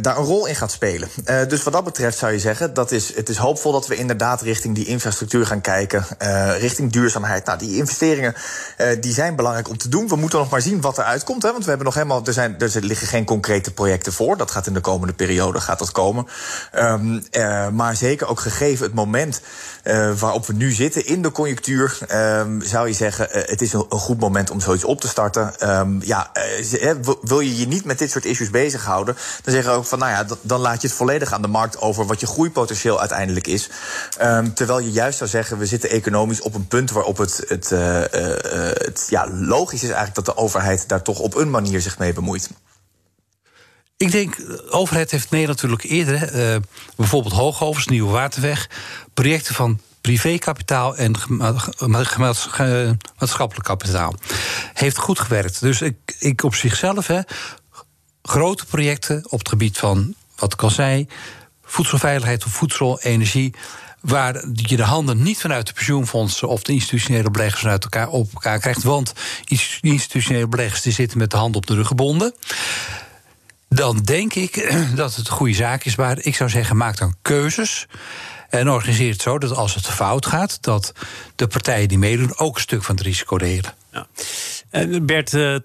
daar 0.00 0.16
een 0.16 0.24
rol 0.24 0.46
in 0.46 0.56
gaat 0.56 0.70
spelen. 0.70 1.08
Dus 1.48 1.62
wat 1.62 1.72
dat 1.72 1.84
betreft 1.84 2.18
zou 2.18 2.32
je 2.32 2.38
zeggen, 2.38 2.74
dat 2.74 2.90
is, 2.90 3.14
het 3.14 3.28
is 3.28 3.36
hoopvol 3.36 3.72
dat 3.72 3.86
we 3.86 3.96
inderdaad 3.96 4.40
richting 4.40 4.74
die 4.74 4.86
infrastructuur 4.86 5.46
gaan 5.46 5.60
kijken, 5.60 6.06
richting 6.58 6.92
duurzaamheid. 6.92 7.44
Nou, 7.44 7.58
die 7.58 7.76
investeringen 7.76 8.34
die 9.00 9.12
zijn 9.12 9.36
belangrijk 9.36 9.68
om 9.68 9.78
te 9.78 9.88
doen. 9.88 10.08
We 10.08 10.16
moeten 10.16 10.38
nog 10.38 10.50
maar 10.50 10.62
zien 10.62 10.80
wat 10.80 10.98
er 10.98 11.04
uitkomt, 11.04 11.42
hè, 11.42 11.50
want 11.50 11.62
we 11.62 11.68
hebben 11.68 11.86
nog 11.86 11.94
helemaal, 11.94 12.22
er, 12.24 12.32
zijn, 12.32 12.58
er 12.58 12.70
liggen 12.80 13.06
geen 13.06 13.24
concrete 13.24 13.72
projecten 13.72 14.12
voor. 14.12 14.36
Dat 14.36 14.50
gaat 14.50 14.66
in 14.66 14.74
de 14.74 14.80
komende 14.80 15.14
periode 15.14 15.60
gaat 15.60 15.74
dat 15.78 15.92
komen. 15.92 16.26
Um, 16.74 17.22
uh, 17.30 17.68
maar 17.68 17.96
zeker 17.96 18.26
ook 18.28 18.40
gegeven 18.40 18.86
het 18.86 18.94
moment 18.94 19.40
uh, 19.84 20.12
waarop 20.12 20.46
we 20.46 20.52
nu 20.52 20.72
zitten 20.72 21.06
in 21.06 21.22
de 21.22 21.32
conjunctuur, 21.32 21.98
um, 22.12 22.62
zou 22.62 22.86
je 22.86 22.92
zeggen: 22.92 23.28
uh, 23.28 23.42
het 23.44 23.62
is 23.62 23.72
een, 23.72 23.84
goed 23.88 24.20
moment 24.20 24.50
om 24.50 24.60
zoiets 24.60 24.84
op 24.84 25.00
te 25.00 25.08
starten. 25.08 25.70
Um, 25.78 26.02
ja, 26.02 26.30
wil 27.22 27.40
je 27.40 27.56
je 27.56 27.66
niet 27.66 27.84
met 27.84 27.98
dit 27.98 28.10
soort 28.10 28.24
issues 28.24 28.50
bezighouden, 28.50 29.16
dan 29.42 29.54
zeggen 29.54 29.72
we 29.72 29.78
ook 29.78 29.84
van: 29.84 29.98
nou 29.98 30.10
ja, 30.10 30.36
dan 30.40 30.60
laat 30.60 30.80
je 30.82 30.88
het 30.88 30.96
volledig 30.96 31.32
aan 31.32 31.42
de 31.42 31.48
markt 31.48 31.80
over 31.80 32.06
wat 32.06 32.20
je 32.20 32.26
groeipotentieel 32.26 33.00
uiteindelijk 33.00 33.46
is. 33.46 33.70
terwijl 34.54 34.78
je 34.78 34.90
juist 34.90 35.18
zou 35.18 35.30
zeggen: 35.30 35.58
we 35.58 35.66
zitten 35.66 35.90
economisch 35.90 36.40
op 36.40 36.54
een 36.54 36.66
punt 36.66 36.90
waarop 36.90 37.16
het, 37.16 37.44
het, 37.48 37.70
het 37.70 39.06
ja, 39.08 39.28
logisch 39.30 39.82
is 39.82 39.88
eigenlijk 39.88 40.14
dat 40.14 40.24
de 40.24 40.36
overheid 40.36 40.88
daar 40.88 41.02
toch 41.02 41.18
op 41.18 41.34
een 41.34 41.50
manier 41.50 41.80
zich 41.80 41.98
mee 41.98 42.12
bemoeit. 42.12 42.48
Ik 43.98 44.10
denk, 44.10 44.36
de 44.36 44.70
overheid 44.70 45.10
heeft 45.10 45.30
Nederland 45.30 45.62
natuurlijk 45.62 45.90
eerder, 45.90 46.54
uh, 46.54 46.56
bijvoorbeeld 46.96 47.34
Hoogovens, 47.34 47.86
Nieuwe 47.86 48.10
Waterweg, 48.10 48.70
projecten 49.14 49.54
van 49.54 49.80
privékapitaal 50.00 50.96
en 50.96 51.14
maatschappelijk 53.18 53.64
kapitaal. 53.64 54.14
Heeft 54.72 54.96
goed 54.96 55.20
gewerkt. 55.20 55.60
Dus 55.60 55.80
ik, 55.80 55.96
ik 56.18 56.42
op 56.42 56.54
zichzelf, 56.54 57.06
hè, 57.06 57.20
grote 58.22 58.66
projecten 58.66 59.24
op 59.28 59.38
het 59.38 59.48
gebied 59.48 59.78
van, 59.78 60.14
wat 60.36 60.52
ik 60.52 60.62
al 60.62 60.70
zei, 60.70 61.08
voedselveiligheid 61.64 62.44
of 62.44 62.52
voedsel, 62.52 63.00
energie 63.00 63.54
waar 64.00 64.44
je 64.52 64.76
de 64.76 64.82
handen 64.82 65.22
niet 65.22 65.38
vanuit 65.40 65.66
de 65.66 65.72
pensioenfondsen 65.72 66.48
of 66.48 66.62
de 66.62 66.72
institutionele 66.72 67.30
beleggers 67.30 67.60
vanuit 67.60 67.82
elkaar 67.82 68.08
op 68.08 68.32
elkaar 68.34 68.58
krijgt. 68.58 68.82
Want 68.82 69.12
institutionele 69.80 70.48
beleggers 70.48 70.82
die 70.82 70.92
zitten 70.92 71.18
met 71.18 71.30
de 71.30 71.36
hand 71.36 71.56
op 71.56 71.66
de 71.66 71.74
rug 71.74 71.86
gebonden 71.86 72.34
dan 73.68 73.98
denk 73.98 74.34
ik 74.34 74.74
dat 74.94 75.14
het 75.14 75.28
een 75.28 75.34
goede 75.34 75.54
zaak 75.54 75.84
is. 75.84 75.96
Maar 75.96 76.18
ik 76.20 76.34
zou 76.34 76.50
zeggen, 76.50 76.76
maak 76.76 76.98
dan 76.98 77.14
keuzes. 77.22 77.86
En 78.48 78.70
organiseer 78.70 79.12
het 79.12 79.22
zo 79.22 79.38
dat 79.38 79.56
als 79.56 79.74
het 79.74 79.86
fout 79.86 80.26
gaat, 80.26 80.62
dat 80.62 80.92
de 81.36 81.46
partijen 81.46 81.88
die 81.88 81.98
meedoen 81.98 82.38
ook 82.38 82.54
een 82.54 82.60
stuk 82.60 82.82
van 82.82 82.94
het 82.94 83.04
risico 83.04 83.38
delen. 83.38 83.74
Ja. 83.92 84.06
Bert, 85.00 85.34
eh, 85.34 85.56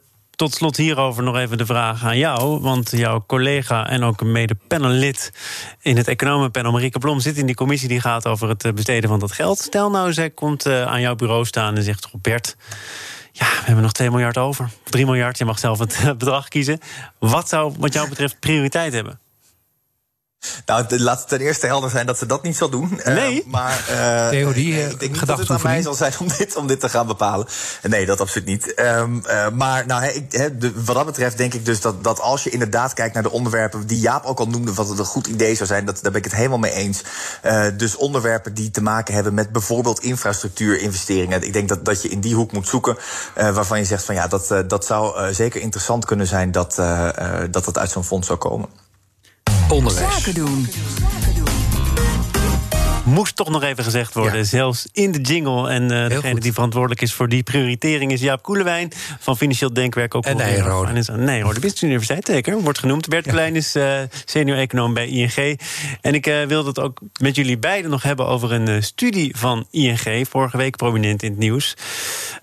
tot 0.42 0.54
slot 0.54 0.78
hierover 0.78 1.24
nog 1.24 1.38
even 1.38 1.58
de 1.58 1.66
vraag 1.66 2.04
aan 2.04 2.18
jou. 2.18 2.62
Want 2.62 2.92
jouw 2.92 3.24
collega 3.28 3.90
en 3.90 4.04
ook 4.04 4.22
een 4.22 4.32
mede-panellid 4.32 5.32
in 5.82 5.98
het 5.98 6.08
economenpanel, 6.08 6.72
Marieke 6.72 7.00
Blom, 7.00 7.20
zit 7.20 7.38
in 7.38 7.46
die 7.46 7.56
commissie 7.56 7.88
die 7.88 8.02
gaat 8.02 8.28
over 8.28 8.50
het 8.50 8.66
eh, 8.66 8.74
besteden 8.74 9.10
van 9.10 9.20
dat 9.20 9.32
geld. 9.32 9.60
Stel 9.60 9.90
nou, 9.90 10.14
zij 10.14 10.30
komt 10.30 10.66
eh, 10.66 10.86
aan 10.86 11.02
jouw 11.02 11.16
bureau 11.16 11.46
staan 11.46 11.76
en 11.76 11.84
zegt: 11.84 12.08
Bert. 12.22 12.56
Ja, 13.32 13.46
we 13.46 13.66
hebben 13.66 13.84
nog 13.84 13.92
2 13.92 14.10
miljard 14.10 14.38
over. 14.38 14.70
3 14.84 15.06
miljard, 15.06 15.38
je 15.38 15.46
mag 15.46 15.60
zelf 15.60 15.80
het 15.80 16.00
bedrag 16.18 16.48
kiezen. 16.48 16.80
Wat 17.20 17.50
zou 17.50 17.74
wat 17.80 17.94
jou 17.94 18.10
betreft 18.10 18.40
prioriteit 18.40 18.94
hebben? 18.94 19.20
Nou, 20.66 21.00
laat 21.00 21.20
het 21.20 21.28
ten 21.28 21.40
eerste 21.40 21.66
helder 21.66 21.90
zijn 21.90 22.06
dat 22.06 22.18
ze 22.18 22.26
dat 22.26 22.44
niet 22.44 22.58
zal 22.58 22.70
doen. 22.70 23.02
Eh, 23.02 23.16
nee. 23.16 23.44
Uh, 23.46 23.52
maar 23.52 23.86
uh, 23.90 24.30
Theorie, 24.30 24.90
ik 24.90 25.00
denk 25.00 25.12
niet 25.12 25.28
dat 25.28 25.40
het 25.40 25.50
aan 25.50 25.60
mij 25.64 25.82
zal 25.82 25.94
zijn 25.94 26.14
om 26.20 26.28
dit, 26.38 26.56
om 26.56 26.68
dit 26.68 26.80
te 26.80 26.90
gaan 26.90 27.08
bepalen. 27.08 27.48
Nee, 27.82 28.06
dat 28.06 28.22
absoluut 28.22 28.48
niet. 28.48 28.74
Um, 28.80 29.22
uh, 29.26 29.50
maar 29.50 29.86
nou, 29.86 30.06
ik, 30.06 30.32
he, 30.32 30.58
de, 30.58 30.84
wat 30.84 30.96
dat 30.96 31.06
betreft 31.06 31.38
denk 31.38 31.54
ik 31.54 31.66
dus 31.66 31.82
dat, 31.82 32.04
dat 32.04 32.20
als 32.20 32.44
je 32.44 32.50
inderdaad 32.50 32.94
kijkt 32.94 33.14
naar 33.14 33.24
de 33.24 33.32
onderwerpen 33.32 33.88
die 33.88 34.00
Jaap 34.00 34.26
ook 34.26 34.40
al 34.40 34.48
noemde, 34.48 34.74
wat 34.74 34.90
het 34.90 35.00
een 35.00 35.06
goed 35.06 35.28
idee 35.28 35.56
zou 35.56 35.68
zijn, 35.68 35.86
dat, 35.86 36.00
daar 36.02 36.12
ben 36.12 36.20
ik 36.22 36.28
het 36.32 36.36
helemaal 36.36 36.58
mee 36.58 36.74
eens. 36.74 37.04
dus 37.78 37.96
onderwerpen 37.96 38.54
die 38.54 38.72
te 38.72 38.82
maken 38.82 39.14
hebben 39.14 39.34
met 39.34 39.52
bijvoorbeeld 39.52 40.00
infrastructuurinvesteringen. 40.00 41.44
Ik 41.44 41.54
denk 41.54 41.70
dat, 41.70 41.86
dat 41.86 42.02
je 42.02 42.10
in 42.10 42.20
die 42.20 42.36
hoek 42.36 42.52
moet 42.52 42.68
zoeken 42.68 42.98
waarvan 43.36 43.80
je 43.80 43.86
zegt 43.86 44.04
van 44.04 44.16
ja, 44.16 44.28
dat, 44.28 44.64
dat 44.68 44.86
zou 44.86 45.34
zeker 45.34 45.62
interessant 45.62 46.06
kunnen 46.06 46.28
zijn 46.28 46.52
dat 46.52 46.76
dat, 47.52 47.66
dat 47.66 47.78
uit 47.78 47.92
zo'n 47.92 48.04
fonds 48.04 48.28
zou 48.28 48.40
komen 48.40 48.81
onderwijs. 49.72 50.14
Zaken 50.14 50.34
doen. 50.34 50.68
Moest 53.04 53.36
toch 53.36 53.50
nog 53.50 53.64
even 53.64 53.84
gezegd 53.84 54.14
worden. 54.14 54.46
Zelfs 54.46 54.88
in 54.92 55.12
de 55.12 55.22
jingle. 55.22 55.70
En 55.70 55.84
uh, 55.84 56.08
degene 56.08 56.40
die 56.40 56.54
verantwoordelijk 56.54 57.02
is 57.02 57.14
voor 57.14 57.30
die 57.30 57.44
prioritering 57.44 58.12
is 58.12 58.22
Jaap 58.22 58.44
Koelewijn 58.44 58.92
van 59.20 59.38
Financieel 59.38 59.74
Denkwerk. 59.74 60.16
Ook 60.16 60.26
en 60.26 60.38
Nijrode. 60.38 61.12
Nee, 61.12 61.44
hoor, 61.44 61.54
de 61.54 61.60
Business 61.60 61.84
Universiteit 61.84 62.26
zeker, 62.26 62.62
wordt 62.62 62.80
genoemd. 62.80 63.08
Bert 63.08 63.26
ja. 63.26 63.32
Klein 63.32 63.56
is 63.56 63.76
uh, 63.76 64.00
senior 64.26 64.58
econoom 64.58 64.94
bij 64.94 65.08
ING. 65.08 65.60
En 66.02 66.14
ik 66.14 66.28
uh, 66.28 66.44
wilde 66.44 66.70
het 66.70 66.80
ook 66.80 67.00
met 67.22 67.36
jullie 67.36 67.58
beiden 67.58 67.92
nog 67.92 68.04
hebben 68.04 68.28
over 68.28 68.52
een 68.52 68.84
studie 68.84 69.36
van 69.38 69.68
ING. 69.72 70.28
Vorige 70.30 70.58
week 70.58 70.76
prominent 70.76 71.24
in 71.24 71.30
het 71.30 71.40
nieuws. 71.40 71.78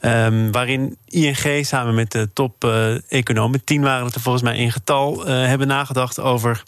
Um, 0.01 0.53
waarin 0.53 0.97
ING 1.05 1.67
samen 1.67 1.95
met 1.95 2.13
de 2.13 2.31
top-economen, 2.33 3.65
tien 3.65 3.83
waren 3.83 4.07
het 4.07 4.15
er 4.15 4.21
volgens 4.21 4.45
mij 4.45 4.57
in 4.57 4.73
getal, 4.73 5.27
hebben 5.27 5.67
nagedacht 5.67 6.21
over 6.21 6.63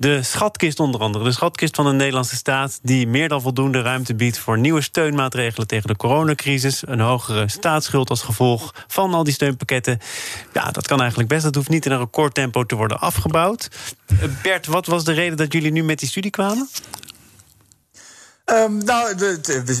de 0.00 0.22
schatkist 0.22 0.80
onder 0.80 1.00
andere. 1.00 1.24
De 1.24 1.32
schatkist 1.32 1.76
van 1.76 1.84
de 1.84 1.92
Nederlandse 1.92 2.36
staat... 2.36 2.78
die 2.82 3.06
meer 3.06 3.28
dan 3.28 3.40
voldoende 3.40 3.80
ruimte 3.80 4.14
biedt 4.14 4.38
voor 4.38 4.58
nieuwe 4.58 4.80
steunmaatregelen... 4.80 5.66
tegen 5.66 5.88
de 5.88 5.96
coronacrisis. 5.96 6.82
Een 6.86 7.00
hogere 7.00 7.48
staatsschuld 7.48 8.10
als 8.10 8.22
gevolg 8.22 8.74
van 8.86 9.14
al 9.14 9.24
die 9.24 9.32
steunpakketten. 9.32 9.98
Ja, 10.52 10.70
dat 10.70 10.86
kan 10.86 11.00
eigenlijk 11.00 11.28
best. 11.28 11.42
Dat 11.42 11.54
hoeft 11.54 11.68
niet 11.68 11.86
in 11.86 11.92
een 11.92 11.98
recordtempo 11.98 12.64
te 12.64 12.74
worden 12.74 13.00
afgebouwd. 13.00 13.68
Bert, 14.42 14.66
wat 14.66 14.86
was 14.86 15.04
de 15.04 15.12
reden 15.12 15.36
dat 15.36 15.52
jullie 15.52 15.72
nu 15.72 15.82
met 15.82 15.98
die 15.98 16.08
studie 16.08 16.30
kwamen? 16.30 16.68
Um, 18.52 18.84
nou, 18.84 19.14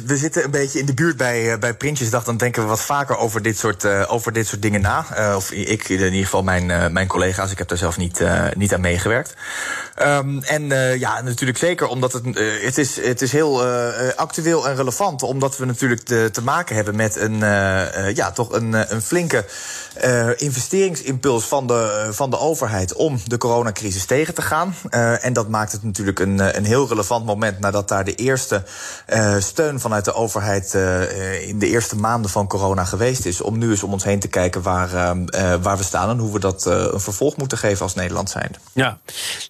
we, 0.06 0.16
zitten 0.16 0.44
een 0.44 0.50
beetje 0.50 0.78
in 0.78 0.86
de 0.86 0.94
buurt 0.94 1.16
bij, 1.16 1.52
uh, 1.52 1.58
bij 1.58 1.74
Prinsjesdag. 1.74 2.24
Dan 2.24 2.36
denken 2.36 2.62
we 2.62 2.68
wat 2.68 2.80
vaker 2.80 3.16
over 3.16 3.42
dit 3.42 3.58
soort, 3.58 3.84
uh, 3.84 4.04
over 4.08 4.32
dit 4.32 4.46
soort 4.46 4.62
dingen 4.62 4.80
na. 4.80 5.06
Uh, 5.18 5.36
of 5.36 5.50
ik, 5.50 5.88
in 5.88 6.04
ieder 6.04 6.24
geval 6.24 6.42
mijn, 6.42 6.92
mijn 6.92 7.06
collega's. 7.06 7.50
Ik 7.50 7.58
heb 7.58 7.68
daar 7.68 7.78
zelf 7.78 7.96
niet, 7.96 8.24
niet 8.56 8.74
aan 8.74 8.80
meegewerkt. 8.80 9.34
Um, 10.02 10.42
en 10.42 10.68
ja, 10.98 11.20
natuurlijk 11.20 11.58
zeker 11.58 11.86
omdat 11.86 12.12
het, 12.12 12.24
het, 12.62 12.78
is, 12.78 12.96
het 12.96 13.22
is 13.22 13.32
heel 13.32 13.64
actueel 14.16 14.68
en 14.68 14.76
relevant. 14.76 15.22
Omdat 15.22 15.56
we 15.56 15.64
natuurlijk 15.64 16.00
te, 16.00 16.28
te 16.32 16.42
maken 16.42 16.74
hebben 16.74 16.96
met 16.96 17.16
een, 17.16 17.38
ja, 18.14 18.30
toch 18.34 18.52
een, 18.52 18.92
een 18.94 19.02
flinke 19.02 19.44
investeringsimpuls 20.36 21.44
van 21.44 21.66
de, 21.66 22.08
van 22.10 22.30
de 22.30 22.38
overheid... 22.38 22.92
om 22.92 23.18
de 23.26 23.38
coronacrisis 23.38 24.04
tegen 24.04 24.34
te 24.34 24.42
gaan. 24.42 24.74
en 25.20 25.32
dat 25.32 25.48
maakt 25.48 25.72
het 25.72 25.82
natuurlijk 25.82 26.18
een, 26.18 26.56
een 26.56 26.64
heel 26.64 26.88
relevant 26.88 27.26
moment 27.26 27.58
nadat 27.58 27.88
daar 27.88 28.04
de 28.04 28.14
eerste 28.14 28.59
uh, 29.08 29.34
steun 29.38 29.80
vanuit 29.80 30.04
de 30.04 30.12
overheid 30.12 30.72
uh, 30.74 31.48
in 31.48 31.58
de 31.58 31.68
eerste 31.68 31.96
maanden 31.96 32.30
van 32.30 32.46
corona 32.46 32.84
geweest 32.84 33.24
is. 33.24 33.40
Om 33.40 33.58
nu 33.58 33.70
eens 33.70 33.82
om 33.82 33.92
ons 33.92 34.04
heen 34.04 34.20
te 34.20 34.28
kijken 34.28 34.62
waar, 34.62 34.88
uh, 34.94 35.54
waar 35.62 35.76
we 35.76 35.82
staan 35.82 36.08
en 36.10 36.18
hoe 36.18 36.32
we 36.32 36.38
dat 36.38 36.64
een 36.64 37.00
vervolg 37.00 37.36
moeten 37.36 37.58
geven 37.58 37.82
als 37.82 37.94
Nederland 37.94 38.30
zijn. 38.30 38.56
Ja, 38.72 38.98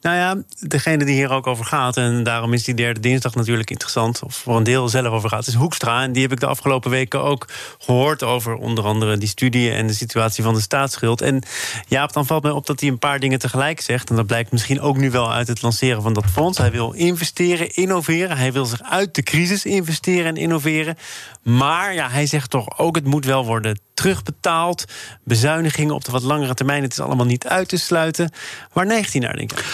nou 0.01 0.17
ja, 0.17 0.37
degene 0.61 1.05
die 1.05 1.15
hier 1.15 1.31
ook 1.31 1.47
over 1.47 1.65
gaat, 1.65 1.97
en 1.97 2.23
daarom 2.23 2.53
is 2.53 2.65
die 2.65 2.75
derde 2.75 3.01
dinsdag 3.01 3.35
natuurlijk 3.35 3.71
interessant, 3.71 4.23
of 4.23 4.35
voor 4.35 4.57
een 4.57 4.63
deel 4.63 4.89
zelf 4.89 5.07
over 5.07 5.29
gaat, 5.29 5.47
is 5.47 5.55
Hoekstra. 5.55 6.03
En 6.03 6.13
die 6.13 6.23
heb 6.23 6.33
ik 6.33 6.41
de 6.41 6.47
afgelopen 6.47 6.91
weken 6.91 7.23
ook 7.23 7.47
gehoord 7.79 8.23
over 8.23 8.55
onder 8.55 8.85
andere 8.85 9.19
die 9.19 9.29
studie 9.29 9.71
en 9.71 9.87
de 9.87 9.93
situatie 9.93 10.45
van 10.45 10.55
de 10.55 10.61
staatsschuld. 10.61 11.21
En 11.21 11.43
Jaap, 11.87 12.13
dan 12.13 12.27
valt 12.27 12.43
mij 12.43 12.53
op 12.53 12.67
dat 12.67 12.81
hij 12.81 12.89
een 12.89 12.99
paar 12.99 13.21
dingen 13.21 13.39
tegelijk 13.39 13.81
zegt. 13.81 14.11
En 14.11 14.17
dat 14.17 14.27
blijkt 14.27 14.53
misschien 14.53 14.81
ook 14.81 14.97
nu 14.97 15.11
wel 15.11 15.33
uit 15.33 15.49
het 15.49 15.63
lanceren 15.63 16.03
van 16.03 16.13
dat 16.13 16.25
fonds. 16.33 16.59
Hij 16.59 16.71
wil 16.71 16.93
investeren, 16.93 17.75
innoveren. 17.75 18.37
Hij 18.37 18.53
wil 18.53 18.65
zich 18.65 18.83
uit 18.83 19.00
de 19.11 19.23
crisis 19.23 19.65
investeren 19.65 20.27
en 20.27 20.37
innoveren. 20.37 20.97
Maar 21.43 21.95
ja, 21.95 22.09
hij 22.09 22.27
zegt 22.27 22.51
toch 22.51 22.79
ook: 22.79 22.95
het 22.95 23.05
moet 23.05 23.25
wel 23.25 23.45
worden 23.45 23.81
terugbetaald. 23.95 24.85
Bezuinigingen 25.25 25.95
op 25.95 26.05
de 26.05 26.13
wat 26.13 26.23
langere 26.23 26.55
termijn, 26.55 26.83
het 26.83 26.93
is 26.93 27.01
allemaal 27.01 27.27
niet 27.27 27.47
uit 27.47 27.69
te 27.69 27.77
sluiten. 27.77 28.33
Waar 28.73 28.87
neigt 28.87 29.13
hij 29.13 29.21
naar, 29.21 29.37
denk 29.37 29.53
ik? 29.53 29.65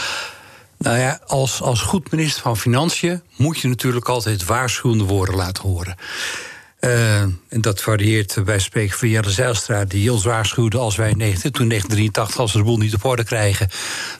Nou 0.78 0.98
ja, 0.98 1.20
als, 1.26 1.62
als 1.62 1.80
goed 1.80 2.10
minister 2.10 2.42
van 2.42 2.56
Financiën 2.56 3.22
moet 3.36 3.58
je 3.58 3.68
natuurlijk 3.68 4.08
altijd 4.08 4.44
waarschuwende 4.44 5.04
woorden 5.04 5.34
laten 5.34 5.62
horen. 5.62 5.96
Uh, 6.80 7.20
en 7.20 7.60
dat 7.60 7.82
varieert 7.82 8.44
bij 8.44 8.58
spreken 8.58 8.98
van 8.98 9.08
Jelle 9.08 9.30
Zijlstra, 9.30 9.84
die 9.84 10.12
ons 10.12 10.24
waarschuwde 10.24 10.78
als 10.78 10.96
wij 10.96 11.12
19, 11.12 11.52
toen 11.52 11.68
1983, 11.68 12.40
als 12.40 12.52
we 12.52 12.58
de 12.58 12.64
boel 12.64 12.78
niet 12.78 12.94
op 12.94 13.04
orde 13.04 13.24
krijgen, 13.24 13.68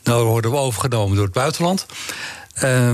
dan 0.02 0.22
worden 0.22 0.50
we 0.50 0.56
overgenomen 0.56 1.16
door 1.16 1.24
het 1.24 1.34
buitenland. 1.34 1.86
Uh, 2.62 2.90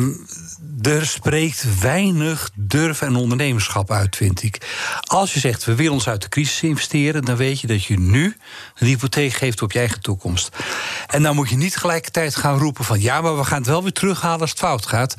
er 0.83 1.07
spreekt 1.07 1.81
weinig 1.81 2.51
durf 2.55 3.03
en 3.03 3.17
ondernemerschap 3.17 3.91
uit, 3.91 4.17
vind 4.17 4.43
ik. 4.43 4.67
Als 5.01 5.33
je 5.35 5.41
zegt, 5.41 5.65
we 5.65 5.75
willen 5.75 5.93
ons 5.93 6.09
uit 6.09 6.23
de 6.23 6.29
crisis 6.29 6.63
investeren... 6.63 7.25
dan 7.25 7.37
weet 7.37 7.61
je 7.61 7.67
dat 7.67 7.85
je 7.85 7.99
nu 7.99 8.37
een 8.79 8.87
hypotheek 8.87 9.33
geeft 9.33 9.63
op 9.63 9.73
je 9.73 9.79
eigen 9.79 10.01
toekomst. 10.01 10.57
En 11.07 11.23
dan 11.23 11.35
moet 11.35 11.49
je 11.49 11.57
niet 11.57 11.73
tegelijkertijd 11.73 12.37
gaan 12.37 12.59
roepen 12.59 12.85
van... 12.85 13.01
ja, 13.01 13.21
maar 13.21 13.37
we 13.37 13.45
gaan 13.45 13.59
het 13.59 13.67
wel 13.67 13.83
weer 13.83 13.93
terughalen 13.93 14.41
als 14.41 14.51
het 14.51 14.59
fout 14.59 14.87
gaat. 14.87 15.15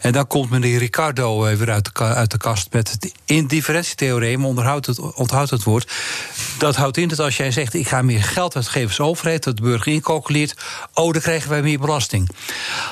En 0.00 0.12
dan 0.12 0.26
komt 0.26 0.50
meneer 0.50 0.78
Ricardo 0.78 1.40
weer 1.40 1.70
uit 1.70 1.84
de, 1.84 2.04
uit 2.04 2.30
de 2.30 2.38
kast 2.38 2.72
met 2.72 2.90
het 2.90 3.12
indifferentietheorem... 3.24 4.44
Onderhoudt 4.44 4.86
het, 4.86 4.98
onthoudt 5.14 5.50
het 5.50 5.62
woord. 5.62 5.92
Dat 6.58 6.76
houdt 6.76 6.96
in 6.96 7.08
dat 7.08 7.18
als 7.18 7.36
jij 7.36 7.50
zegt, 7.50 7.74
ik 7.74 7.88
ga 7.88 8.02
meer 8.02 8.22
geld 8.22 8.56
uitgeven 8.56 8.88
als 8.88 9.00
overheid... 9.00 9.42
dat 9.42 9.56
de 9.56 9.62
burger 9.62 9.92
incalculeert, 9.92 10.54
oh, 10.94 11.12
dan 11.12 11.22
krijgen 11.22 11.50
wij 11.50 11.62
meer 11.62 11.78
belasting. 11.78 12.30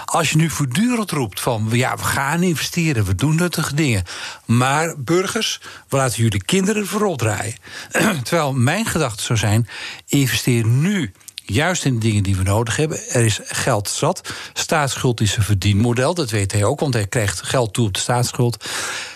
Als 0.04 0.30
je 0.30 0.36
nu 0.36 0.50
voortdurend 0.50 1.10
roept 1.10 1.40
van... 1.40 1.68
ja, 1.70 1.89
we 1.96 2.04
gaan 2.04 2.42
investeren, 2.42 3.04
we 3.04 3.14
doen 3.14 3.36
nuttige 3.36 3.74
dingen. 3.74 4.04
Maar 4.46 4.94
burgers, 4.98 5.60
we 5.88 5.96
laten 5.96 6.22
jullie 6.22 6.44
kinderen 6.44 6.86
voorop 6.86 7.18
draaien. 7.18 7.56
Terwijl 8.24 8.52
mijn 8.52 8.86
gedachte 8.86 9.22
zou 9.22 9.38
zijn: 9.38 9.68
investeer 10.06 10.66
nu 10.66 11.12
juist 11.42 11.84
in 11.84 11.94
de 11.94 12.00
dingen 12.00 12.22
die 12.22 12.36
we 12.36 12.42
nodig 12.42 12.76
hebben. 12.76 12.98
Er 13.08 13.24
is 13.24 13.40
geld 13.44 13.88
zat. 13.88 14.32
Staatsschuld 14.52 15.20
is 15.20 15.36
een 15.36 15.42
verdienmodel, 15.42 16.14
dat 16.14 16.30
weet 16.30 16.52
hij 16.52 16.64
ook, 16.64 16.80
want 16.80 16.94
hij 16.94 17.06
krijgt 17.06 17.42
geld 17.42 17.72
toe 17.74 17.86
op 17.86 17.94
de 17.94 18.00
staatsschuld. 18.00 18.64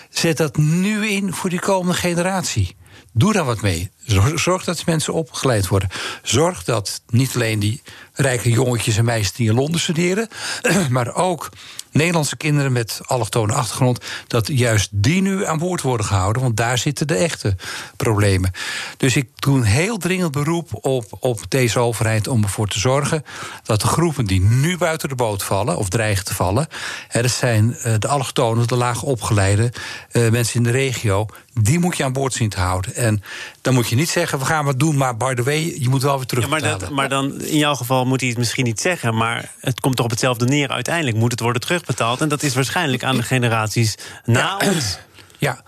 Zet 0.09 0.37
dat 0.37 0.57
nu 0.57 1.07
in 1.07 1.33
voor 1.33 1.49
die 1.49 1.59
komende 1.59 1.93
generatie. 1.93 2.75
Doe 3.13 3.33
daar 3.33 3.45
wat 3.45 3.61
mee. 3.61 3.91
Zorg 4.35 4.63
dat 4.63 4.85
mensen 4.85 5.13
opgeleid 5.13 5.67
worden. 5.67 5.89
Zorg 6.23 6.63
dat 6.63 7.01
niet 7.09 7.35
alleen 7.35 7.59
die 7.59 7.81
rijke 8.13 8.49
jongetjes 8.49 8.97
en 8.97 9.05
meisjes 9.05 9.33
die 9.33 9.49
in 9.49 9.55
Londen 9.55 9.79
studeren, 9.79 10.27
maar 10.89 11.15
ook 11.15 11.49
Nederlandse 11.91 12.37
kinderen 12.37 12.71
met 12.71 13.01
allochtone 13.05 13.53
achtergrond, 13.53 13.99
dat 14.27 14.47
juist 14.47 14.89
die 14.91 15.21
nu 15.21 15.45
aan 15.45 15.57
boord 15.57 15.81
worden 15.81 16.05
gehouden, 16.05 16.41
want 16.41 16.57
daar 16.57 16.77
zitten 16.77 17.07
de 17.07 17.15
echte 17.15 17.55
problemen. 17.95 18.51
Dus 18.97 19.15
ik 19.15 19.29
doe 19.35 19.57
een 19.57 19.63
heel 19.63 19.97
dringend 19.97 20.31
beroep 20.31 20.69
op, 20.85 21.17
op 21.19 21.39
deze 21.49 21.79
overheid 21.79 22.27
om 22.27 22.43
ervoor 22.43 22.67
te 22.67 22.79
zorgen 22.79 23.23
dat 23.63 23.81
de 23.81 23.87
groepen 23.87 24.25
die 24.25 24.41
nu 24.41 24.77
buiten 24.77 25.09
de 25.09 25.15
boot 25.15 25.43
vallen 25.43 25.77
of 25.77 25.89
dreigen 25.89 26.25
te 26.25 26.33
vallen, 26.33 26.67
dat 27.11 27.31
zijn 27.31 27.77
uh, 27.77 27.93
de 27.99 28.07
allochtonen, 28.07 28.67
de 28.67 28.75
laag 28.75 29.01
opgeleide 29.01 29.73
uh, 30.11 30.29
mensen 30.31 30.55
in 30.55 30.63
de 30.63 30.71
regio, 30.71 31.25
die 31.53 31.79
moet 31.79 31.97
je 31.97 32.03
aan 32.03 32.13
boord 32.13 32.33
zien 32.33 32.49
te 32.49 32.59
houden. 32.59 32.95
En 32.95 33.23
dan 33.65 33.73
moet 33.73 33.89
je 33.89 33.95
niet 33.95 34.09
zeggen, 34.09 34.39
we 34.39 34.45
gaan 34.45 34.65
wat 34.65 34.79
doen, 34.79 34.97
maar 34.97 35.17
by 35.17 35.33
the 35.33 35.43
way, 35.43 35.75
je 35.79 35.89
moet 35.89 36.01
wel 36.01 36.17
weer 36.17 36.25
terug. 36.25 36.43
Ja, 36.43 36.49
maar, 36.49 36.61
dat, 36.61 36.89
maar 36.89 37.09
dan, 37.09 37.41
in 37.41 37.57
jouw 37.57 37.75
geval 37.75 38.05
moet 38.05 38.19
hij 38.19 38.29
het 38.29 38.37
misschien 38.37 38.63
niet 38.63 38.79
zeggen, 38.79 39.15
maar 39.15 39.51
het 39.59 39.79
komt 39.79 39.95
toch 39.95 40.05
op 40.05 40.11
hetzelfde 40.11 40.45
neer. 40.45 40.69
Uiteindelijk 40.69 41.17
moet 41.17 41.31
het 41.31 41.39
worden 41.39 41.61
terugbetaald. 41.61 42.21
En 42.21 42.29
dat 42.29 42.43
is 42.43 42.55
waarschijnlijk 42.55 43.03
aan 43.03 43.15
de 43.15 43.23
generaties 43.23 43.95
na 44.25 44.57
ons. 44.57 44.97
Ja. 45.37 45.63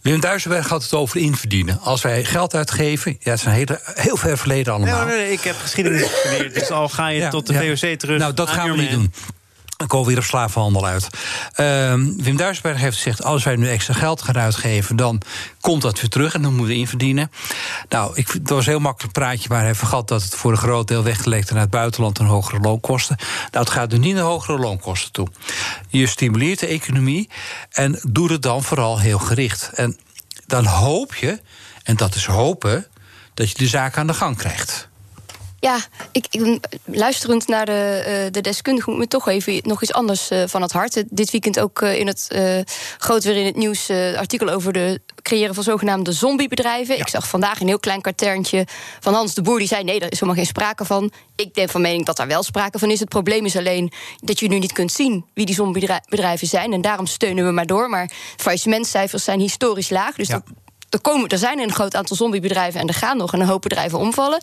Wim 0.00 0.20
Duisenberg 0.20 0.68
had 0.68 0.82
het 0.82 0.92
over 0.92 1.20
inverdienen. 1.20 1.80
Als 1.80 2.02
wij 2.02 2.24
geld 2.24 2.54
uitgeven, 2.54 3.16
ja, 3.20 3.30
het 3.30 3.38
is 3.38 3.46
een 3.46 3.52
hele, 3.52 3.80
heel 3.94 4.16
ver 4.16 4.38
verleden 4.38 4.72
allemaal. 4.72 5.06
Nee, 5.06 5.14
nee, 5.14 5.24
nee 5.24 5.32
ik 5.32 5.40
heb 5.40 5.56
geschiedenis 5.58 6.02
gestudeerd, 6.02 6.54
dus 6.54 6.70
al 6.70 6.88
ga 6.88 7.08
je 7.08 7.28
tot 7.28 7.46
de 7.46 7.54
VOC 7.54 7.98
terug. 7.98 8.18
Nou, 8.18 8.34
dat 8.34 8.50
gaan 8.50 8.70
we 8.70 8.76
niet 8.76 8.90
doen. 8.90 9.12
Ik 9.76 9.88
kom 9.88 10.04
weer 10.04 10.16
op 10.16 10.24
slavenhandel 10.24 10.86
uit. 10.86 11.08
Uh, 11.56 11.92
Wim 12.16 12.36
Duisberg 12.36 12.80
heeft 12.80 12.96
gezegd: 12.96 13.22
als 13.22 13.44
wij 13.44 13.56
nu 13.56 13.68
extra 13.68 13.94
geld 13.94 14.22
gaan 14.22 14.38
uitgeven, 14.38 14.96
dan 14.96 15.22
komt 15.60 15.82
dat 15.82 16.00
weer 16.00 16.10
terug 16.10 16.34
en 16.34 16.42
dan 16.42 16.54
moeten 16.54 16.74
we 16.74 16.80
inverdienen. 16.80 17.30
Nou, 17.88 18.12
ik, 18.14 18.32
dat 18.32 18.48
was 18.48 18.66
een 18.66 18.72
heel 18.72 18.80
makkelijk 18.80 19.12
praatje, 19.12 19.48
maar 19.48 19.62
hij 19.62 19.74
vergat 19.74 20.08
dat 20.08 20.22
het 20.22 20.34
voor 20.34 20.50
een 20.50 20.58
groot 20.58 20.88
deel 20.88 21.02
weggelegd 21.02 21.50
naar 21.50 21.60
het 21.60 21.70
buitenland 21.70 22.18
een 22.18 22.26
hogere 22.26 22.60
loonkosten. 22.60 23.16
Nou, 23.50 23.64
het 23.64 23.70
gaat 23.70 23.90
nu 23.90 23.98
niet 23.98 24.14
naar 24.14 24.24
hogere 24.24 24.58
loonkosten 24.58 25.12
toe. 25.12 25.28
Je 25.88 26.06
stimuleert 26.06 26.58
de 26.58 26.66
economie 26.66 27.28
en 27.70 28.00
doe 28.08 28.32
het 28.32 28.42
dan 28.42 28.62
vooral 28.62 28.98
heel 28.98 29.18
gericht. 29.18 29.70
En 29.74 29.98
dan 30.46 30.64
hoop 30.64 31.14
je, 31.14 31.40
en 31.82 31.96
dat 31.96 32.14
is 32.14 32.26
hopen, 32.26 32.86
dat 33.34 33.50
je 33.50 33.58
de 33.58 33.68
zaak 33.68 33.96
aan 33.96 34.06
de 34.06 34.14
gang 34.14 34.36
krijgt. 34.36 34.88
Ja, 35.60 35.78
ik, 36.12 36.26
ik, 36.30 36.58
luisterend 36.84 37.48
naar 37.48 37.66
de, 37.66 38.04
uh, 38.24 38.32
de 38.32 38.40
deskundige 38.40 38.90
moet 38.90 38.98
me 38.98 39.08
toch 39.08 39.28
even 39.28 39.60
nog 39.62 39.82
iets 39.82 39.92
anders 39.92 40.30
uh, 40.30 40.42
van 40.46 40.62
het 40.62 40.72
hart. 40.72 41.04
Dit 41.08 41.30
weekend 41.30 41.60
ook 41.60 41.80
uh, 41.80 41.98
in 41.98 42.06
het 42.06 42.28
groot 42.98 43.24
weer 43.24 43.36
in 43.36 43.44
het 43.44 43.56
nieuws 43.56 43.90
artikel 44.16 44.48
over 44.48 44.72
de 44.72 45.00
creëren 45.22 45.54
van 45.54 45.64
zogenaamde 45.64 46.12
zombiebedrijven. 46.12 46.94
Ja. 46.94 47.00
Ik 47.00 47.08
zag 47.08 47.28
vandaag 47.28 47.60
een 47.60 47.66
heel 47.66 47.78
klein 47.78 48.00
katerntje 48.00 48.66
van 49.00 49.14
Hans 49.14 49.34
de 49.34 49.42
Boer 49.42 49.58
die 49.58 49.68
zei: 49.68 49.84
nee, 49.84 49.98
daar 49.98 50.10
is 50.10 50.20
helemaal 50.20 50.42
geen 50.42 50.52
sprake 50.52 50.84
van. 50.84 51.12
Ik 51.36 51.52
ben 51.52 51.68
van 51.68 51.80
mening 51.80 52.04
dat 52.04 52.16
daar 52.16 52.26
wel 52.26 52.42
sprake 52.42 52.78
van 52.78 52.90
is. 52.90 53.00
Het 53.00 53.08
probleem 53.08 53.44
is 53.44 53.56
alleen 53.56 53.92
dat 54.16 54.38
je 54.38 54.48
nu 54.48 54.58
niet 54.58 54.72
kunt 54.72 54.92
zien 54.92 55.24
wie 55.34 55.46
die 55.46 55.54
zombiebedrijven 55.54 56.46
zijn. 56.46 56.72
En 56.72 56.80
daarom 56.80 57.06
steunen 57.06 57.44
we 57.44 57.50
maar 57.50 57.66
door. 57.66 57.88
Maar 57.88 58.10
faillissementcijfers 58.36 59.24
zijn 59.24 59.40
historisch 59.40 59.90
laag. 59.90 60.14
Dus 60.14 60.28
ja. 60.28 60.34
dat, 60.34 60.42
er, 60.90 61.00
komen, 61.00 61.28
er 61.28 61.38
zijn 61.38 61.58
een 61.58 61.72
groot 61.72 61.94
aantal 61.94 62.16
zombiebedrijven 62.16 62.80
en 62.80 62.88
er 62.88 62.94
gaan 62.94 63.16
nog 63.16 63.32
een 63.32 63.42
hoop 63.42 63.62
bedrijven 63.62 63.98
omvallen. 63.98 64.42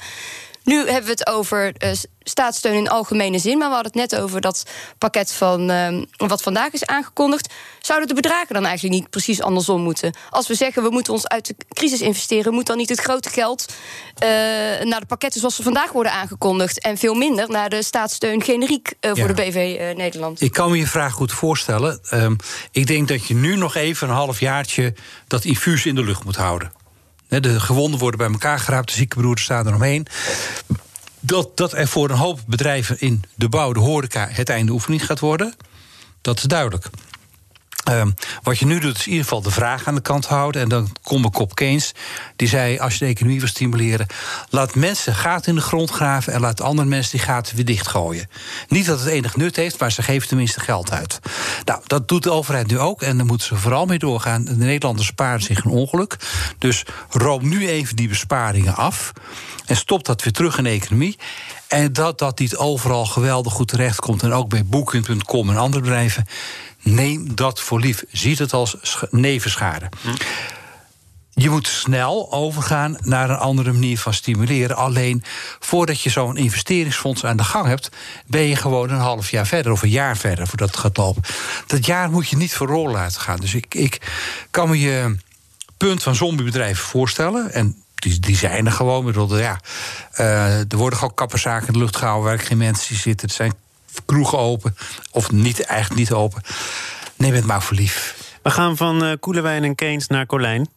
Nu 0.64 0.78
hebben 0.78 1.04
we 1.04 1.10
het 1.10 1.28
over 1.28 1.74
uh, 1.84 1.92
staatssteun 2.24 2.74
in 2.74 2.90
algemene 2.90 3.40
zin. 3.40 3.58
Maar 3.58 3.68
we 3.68 3.74
hadden 3.74 3.92
het 3.92 4.12
net 4.12 4.22
over 4.22 4.42
dat 4.42 4.64
pakket 4.98 5.34
van 5.34 5.72
uh, 5.72 6.02
wat 6.18 6.42
vandaag 6.42 6.72
is 6.72 6.86
aangekondigd. 6.86 7.54
Zouden 7.82 8.08
de 8.08 8.14
bedragen 8.14 8.54
dan 8.54 8.66
eigenlijk 8.66 8.96
niet 8.96 9.10
precies 9.10 9.42
andersom 9.42 9.82
moeten? 9.82 10.16
Als 10.30 10.48
we 10.48 10.56
zeggen 10.56 10.84
we 10.84 10.90
moeten 10.90 11.14
ons 11.14 11.28
uit 11.28 11.46
de 11.46 11.56
crisis 11.70 12.02
investeren, 12.02 12.54
moet 12.54 12.66
dan 12.66 12.78
niet 12.78 12.90
het 12.90 13.00
grote 13.00 13.30
geld 13.30 13.66
uh, 13.70 14.28
naar 14.84 15.00
de 15.00 15.06
pakketten 15.08 15.40
zoals 15.40 15.56
ze 15.56 15.64
vandaag 15.64 15.92
worden 15.92 16.12
aangekondigd. 16.12 16.82
En 16.82 16.98
veel 16.98 17.14
minder 17.14 17.50
naar 17.50 17.70
de 17.70 17.84
staatssteun 17.84 18.42
generiek 18.42 18.94
voor 19.00 19.28
de 19.28 19.34
BV 19.34 19.94
Nederland? 19.96 20.42
Ik 20.42 20.52
kan 20.52 20.72
me 20.72 20.78
je 20.78 20.88
vraag 20.88 21.14
goed 21.14 21.32
voorstellen. 21.32 22.00
Um, 22.12 22.36
ik 22.72 22.88
denk 22.88 23.08
dat 23.08 23.28
je 23.28 23.36
nu 23.36 23.56
nog 23.56 23.76
even 23.76 24.10
een 24.10 24.16
half 24.16 24.40
jaartje 24.40 24.94
dat 25.28 25.46
infuus 25.46 25.86
in 25.86 25.96
de 25.96 26.04
lucht 26.04 26.24
moet 26.24 26.36
houden. 26.36 26.83
De 27.42 27.60
gewonden 27.60 28.00
worden 28.00 28.18
bij 28.20 28.30
elkaar 28.30 28.60
geraapt, 28.60 28.88
de 28.88 28.96
ziekenbroeders 28.96 29.44
staan 29.44 29.68
eromheen. 29.68 30.08
Dat, 31.20 31.58
dat 31.58 31.74
er 31.74 31.88
voor 31.88 32.10
een 32.10 32.16
hoop 32.16 32.40
bedrijven 32.48 33.00
in 33.00 33.24
de 33.36 33.50
bouw, 33.50 33.74
de 33.74 33.80
horeca, 33.80 34.28
het 34.32 34.50
einde 34.50 34.72
oefening 34.72 35.06
gaat 35.06 35.20
worden, 35.20 35.56
dat 36.22 36.38
is 36.38 36.44
duidelijk. 36.44 36.90
Uh, 37.90 38.06
wat 38.44 38.60
je 38.60 38.66
nu 38.66 38.80
doet, 38.80 38.98
is 38.98 39.06
in 39.06 39.12
ieder 39.12 39.24
geval 39.24 39.42
de 39.42 39.52
vraag 39.52 39.88
aan 39.88 39.96
de 39.96 40.02
kant 40.02 40.26
houden. 40.26 40.62
En 40.62 40.70
dan 40.70 40.90
kom 41.02 41.26
ik 41.26 41.40
op 41.40 41.56
Keynes. 41.56 41.92
Die 42.36 42.48
zei: 42.48 42.80
als 42.80 42.94
je 42.94 43.00
de 43.00 43.12
economie 43.12 43.40
wil 43.40 43.48
stimuleren, 43.48 44.08
laat 44.50 44.76
mensen 44.76 45.16
gaten 45.16 45.50
in 45.50 45.56
de 45.56 45.62
grond 45.62 45.90
graven. 45.90 46.34
en 46.34 46.40
laat 46.40 46.62
andere 46.62 46.88
mensen 46.88 47.12
die 47.12 47.26
gaten 47.28 47.56
weer 47.56 47.66
dichtgooien. 47.66 48.30
Niet 48.68 48.86
dat 48.86 49.00
het 49.00 49.08
enig 49.08 49.36
nut 49.36 49.56
heeft, 49.56 49.80
maar 49.80 49.92
ze 49.92 50.04
geven 50.04 50.28
tenminste 50.28 50.60
geld 50.60 50.92
uit. 50.92 51.20
Nou, 51.66 51.82
dat 51.86 52.08
doet 52.08 52.24
de 52.24 52.32
overheid 52.32 52.68
nu 52.68 52.80
ook. 52.80 53.02
En 53.02 53.18
daar 53.18 53.26
moeten 53.26 53.48
ze 53.48 53.56
vooral 53.56 53.86
mee 53.86 54.00
doorgaan. 54.00 54.46
De 54.46 54.56
Nederlanders 54.56 55.08
sparen 55.08 55.42
zich 55.42 55.64
een 55.64 55.72
ongeluk. 55.72 56.18
Dus 56.58 56.84
room 57.10 57.50
nu 57.50 57.68
even 57.68 57.96
die 57.96 58.08
besparingen 58.08 58.76
af. 58.76 59.12
En 59.66 59.76
stop 59.76 60.06
dat 60.06 60.24
weer 60.24 60.34
terug 60.34 60.58
in 60.58 60.64
de 60.64 60.70
economie. 60.70 61.18
En 61.68 61.94
dat 61.94 62.20
dat 62.20 62.40
niet 62.40 62.58
overal 62.58 63.06
geweldig 63.06 63.54
goed 63.54 63.68
terechtkomt. 63.68 64.24
En 64.24 64.34
ook 64.34 64.50
bij 64.50 64.66
Booking.com 64.66 65.50
en 65.50 65.58
andere 65.58 65.84
bedrijven 65.84 66.26
Neem 66.84 67.36
dat 67.36 67.62
voor 67.62 67.80
lief. 67.80 68.04
Ziet 68.12 68.40
het 68.40 68.54
als 68.54 68.78
nevenschade. 69.10 69.90
Je 71.36 71.50
moet 71.50 71.68
snel 71.68 72.32
overgaan 72.32 72.98
naar 73.00 73.30
een 73.30 73.38
andere 73.38 73.72
manier 73.72 74.00
van 74.00 74.14
stimuleren. 74.14 74.76
Alleen 74.76 75.24
voordat 75.60 76.02
je 76.02 76.10
zo'n 76.10 76.38
investeringsfonds 76.38 77.26
aan 77.26 77.38
de 77.38 77.44
gang 77.44 77.68
hebt, 77.68 77.90
ben 78.28 78.42
je 78.42 78.56
gewoon 78.56 78.90
een 78.90 79.00
half 79.00 79.32
jaar 79.32 79.48
verder 79.48 79.72
of 79.72 79.82
een 79.82 79.90
jaar 79.90 80.18
verder 80.18 80.48
voordat 80.48 80.68
het 80.68 80.78
gaat 80.78 80.98
lopen. 80.98 81.24
Dat 81.68 81.86
jaar 81.86 82.12
moet 82.12 82.30
je 82.30 82.36
niet 82.36 82.54
voor 82.54 82.68
rol 82.68 82.90
laten 82.90 83.22
gaan. 83.22 83.40
Dus 83.40 83.54
ik, 83.54 83.76
ik 83.76 84.12
kan 84.52 84.70
me 84.70 84.80
je 84.80 85.18
punt 85.78 86.04
van 86.04 86.16
zombiebedrijven 86.16 86.86
voorstellen. 86.86 87.54
En 87.54 87.84
die, 88.20 88.36
zijn 88.36 88.66
er 88.66 88.72
gewoon. 88.72 89.06
Bedoel, 89.06 89.38
ja, 89.38 89.60
uh, 90.20 90.60
er 90.60 90.78
worden 90.78 91.00
gewoon 91.00 91.14
kapperzaken 91.14 91.68
in 91.68 91.74
de 91.74 91.80
lucht 91.80 91.98
gehouden 91.98 92.30
waar 92.30 92.40
geen 92.40 92.58
mensen 92.58 92.96
zitten. 92.96 93.28
Het 93.28 93.36
zijn 93.36 93.54
kroegen 94.06 94.38
open. 94.38 94.76
Of 95.12 95.32
niet, 95.32 95.62
eigenlijk 95.64 96.00
niet 96.00 96.12
open. 96.12 96.42
Neem 97.18 97.34
het 97.34 97.46
maar 97.46 97.64
voor 97.64 97.76
lief. 97.76 98.16
We 98.42 98.50
gaan 98.50 98.78
van 98.78 99.04
uh, 99.04 99.12
Koelewijn 99.20 99.64
en 99.64 99.76
Keynes 99.76 100.08
naar 100.08 100.26
Colijn. 100.26 100.68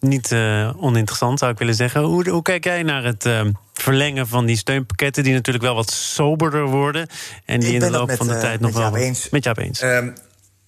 Niet 0.00 0.30
uh, 0.30 0.82
oninteressant, 0.82 1.38
zou 1.38 1.52
ik 1.52 1.58
willen 1.58 1.74
zeggen. 1.74 2.00
Hoe, 2.02 2.30
hoe 2.30 2.42
kijk 2.42 2.64
jij 2.64 2.82
naar 2.82 3.04
het 3.04 3.26
uh, 3.26 3.40
verlengen 3.72 4.28
van 4.28 4.46
die 4.46 4.56
steunpakketten... 4.56 5.22
die 5.22 5.32
natuurlijk 5.32 5.64
wel 5.64 5.74
wat 5.74 5.90
soberder 5.90 6.66
worden... 6.66 7.08
en 7.44 7.60
die 7.60 7.72
in 7.72 7.80
de 7.80 7.90
loop 7.90 8.12
van 8.12 8.26
de 8.26 8.38
tijd 8.38 8.60
nog 8.60 8.72
wel... 8.72 8.96
Eens. 8.96 9.28
Met 9.28 9.44
jou 9.44 9.60
eens. 9.60 9.82
Um, 9.82 10.14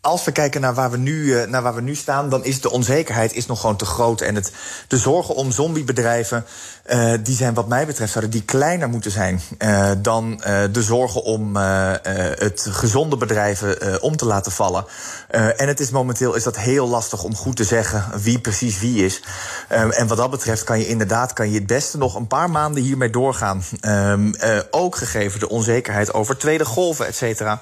als 0.08 0.24
we 0.24 0.32
kijken 0.32 0.60
naar 0.60 0.74
waar 0.74 0.90
we, 0.90 0.96
nu, 0.96 1.24
uh, 1.24 1.46
naar 1.46 1.62
waar 1.62 1.74
we 1.74 1.80
nu 1.80 1.94
staan, 1.94 2.28
dan 2.28 2.44
is 2.44 2.60
de 2.60 2.70
onzekerheid 2.70 3.32
is 3.32 3.46
nog 3.46 3.60
gewoon 3.60 3.76
te 3.76 3.84
groot. 3.84 4.20
En 4.20 4.34
het, 4.34 4.52
de 4.88 4.98
zorgen 4.98 5.34
om 5.34 5.50
zombiebedrijven, 5.50 6.44
uh, 6.86 7.12
die 7.22 7.36
zijn 7.36 7.54
wat 7.54 7.68
mij 7.68 7.86
betreft, 7.86 8.12
zouden 8.12 8.32
die 8.32 8.42
kleiner 8.42 8.88
moeten 8.88 9.10
zijn 9.10 9.40
uh, 9.58 9.90
dan 9.98 10.36
de 10.72 10.82
zorgen 10.82 11.22
om 11.22 11.56
het 11.56 12.66
gezonde 12.70 13.16
bedrijven 13.16 14.02
om 14.02 14.16
te 14.16 14.24
laten 14.24 14.52
vallen. 14.52 14.84
en 15.28 15.68
het 15.68 15.80
is 15.80 15.90
momenteel 15.90 16.34
is 16.34 16.42
dat 16.42 16.56
heel 16.56 16.88
lastig 16.88 17.22
om 17.22 17.36
goed 17.36 17.56
te 17.56 17.64
zeggen 17.64 18.04
wie 18.22 18.38
precies 18.40 18.80
wie 18.80 19.04
is. 19.04 19.22
en 19.68 20.06
wat 20.06 20.16
dat 20.16 20.30
betreft 20.30 20.64
kan 20.64 20.78
je 20.78 20.86
inderdaad 20.86 21.32
kan 21.32 21.50
je 21.50 21.58
het 21.58 21.66
beste 21.66 21.98
nog 21.98 22.14
een 22.14 22.26
paar 22.26 22.50
maanden 22.50 22.82
hiermee 22.82 23.10
doorgaan. 23.10 23.62
Ehm, 23.80 24.32
ook 24.70 24.96
gegeven 24.96 25.40
de 25.40 25.48
onzekerheid 25.48 26.12
over 26.12 26.36
tweede 26.36 26.64
golven, 26.64 27.06
et 27.06 27.16
cetera. 27.16 27.60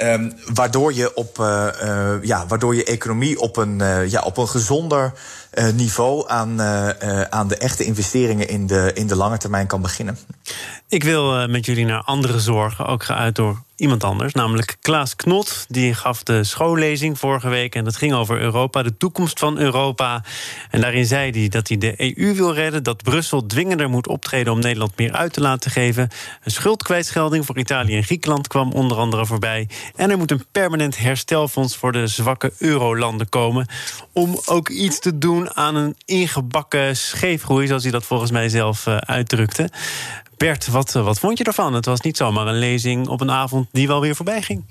Um, 0.00 0.32
waardoor, 0.54 0.94
je 0.94 1.14
op, 1.14 1.38
uh, 1.38 1.66
uh, 1.82 2.14
ja, 2.22 2.46
waardoor 2.46 2.74
je 2.74 2.84
economie 2.84 3.40
op 3.40 3.56
een, 3.56 3.78
uh, 3.80 4.10
ja, 4.10 4.22
op 4.22 4.36
een 4.36 4.48
gezonder 4.48 5.12
niveau 5.74 6.28
aan, 6.28 6.62
aan 7.30 7.48
de 7.48 7.56
echte 7.56 7.84
investeringen 7.84 8.48
in 8.48 8.66
de, 8.66 8.90
in 8.94 9.06
de 9.06 9.16
lange 9.16 9.38
termijn 9.38 9.66
kan 9.66 9.82
beginnen. 9.82 10.18
Ik 10.88 11.04
wil 11.04 11.48
met 11.48 11.66
jullie 11.66 11.84
naar 11.84 12.02
andere 12.02 12.40
zorgen, 12.40 12.86
ook 12.86 13.04
geuit 13.04 13.34
door 13.34 13.62
iemand 13.78 14.04
anders, 14.04 14.34
namelijk 14.34 14.76
Klaas 14.80 15.16
Knot. 15.16 15.66
Die 15.68 15.94
gaf 15.94 16.22
de 16.22 16.44
schoollezing 16.44 17.18
vorige 17.18 17.48
week 17.48 17.74
en 17.74 17.84
dat 17.84 17.96
ging 17.96 18.12
over 18.12 18.40
Europa, 18.40 18.82
de 18.82 18.96
toekomst 18.96 19.38
van 19.38 19.58
Europa. 19.58 20.24
En 20.70 20.80
daarin 20.80 21.06
zei 21.06 21.30
hij 21.30 21.48
dat 21.48 21.68
hij 21.68 21.78
de 21.78 22.16
EU 22.16 22.34
wil 22.34 22.54
redden, 22.54 22.82
dat 22.82 23.02
Brussel 23.02 23.46
dwingender 23.46 23.88
moet 23.88 24.08
optreden 24.08 24.52
om 24.52 24.60
Nederland 24.60 24.96
meer 24.96 25.12
uit 25.12 25.32
te 25.32 25.40
laten 25.40 25.70
geven. 25.70 26.08
Een 26.44 26.50
schuldkwijtschelding 26.50 27.46
voor 27.46 27.58
Italië 27.58 27.96
en 27.96 28.04
Griekenland 28.04 28.46
kwam 28.46 28.72
onder 28.72 28.96
andere 28.96 29.26
voorbij. 29.26 29.68
En 29.96 30.10
er 30.10 30.18
moet 30.18 30.30
een 30.30 30.46
permanent 30.52 30.98
herstelfonds 30.98 31.76
voor 31.76 31.92
de 31.92 32.06
zwakke 32.06 32.52
eurolanden 32.58 33.28
komen. 33.28 33.66
Om 34.12 34.40
ook 34.44 34.68
iets 34.68 34.98
te 34.98 35.18
doen 35.18 35.47
aan 35.54 35.74
een 35.74 35.96
ingebakken 36.04 36.96
scheefgroei, 36.96 37.66
zoals 37.66 37.82
hij 37.82 37.92
dat 37.92 38.04
volgens 38.04 38.30
mij 38.30 38.48
zelf 38.48 38.86
uh, 38.86 38.96
uitdrukte. 38.96 39.70
Bert, 40.36 40.68
wat, 40.68 40.94
eh, 40.94 41.04
wat 41.04 41.18
vond 41.18 41.38
je 41.38 41.44
ervan? 41.44 41.74
Het 41.74 41.84
was 41.84 42.00
niet 42.00 42.16
zomaar 42.16 42.46
een 42.46 42.58
lezing 42.58 43.08
op 43.08 43.20
een 43.20 43.30
avond 43.30 43.68
die 43.72 43.86
wel 43.86 44.00
weer 44.00 44.16
voorbij 44.16 44.42
ging. 44.42 44.64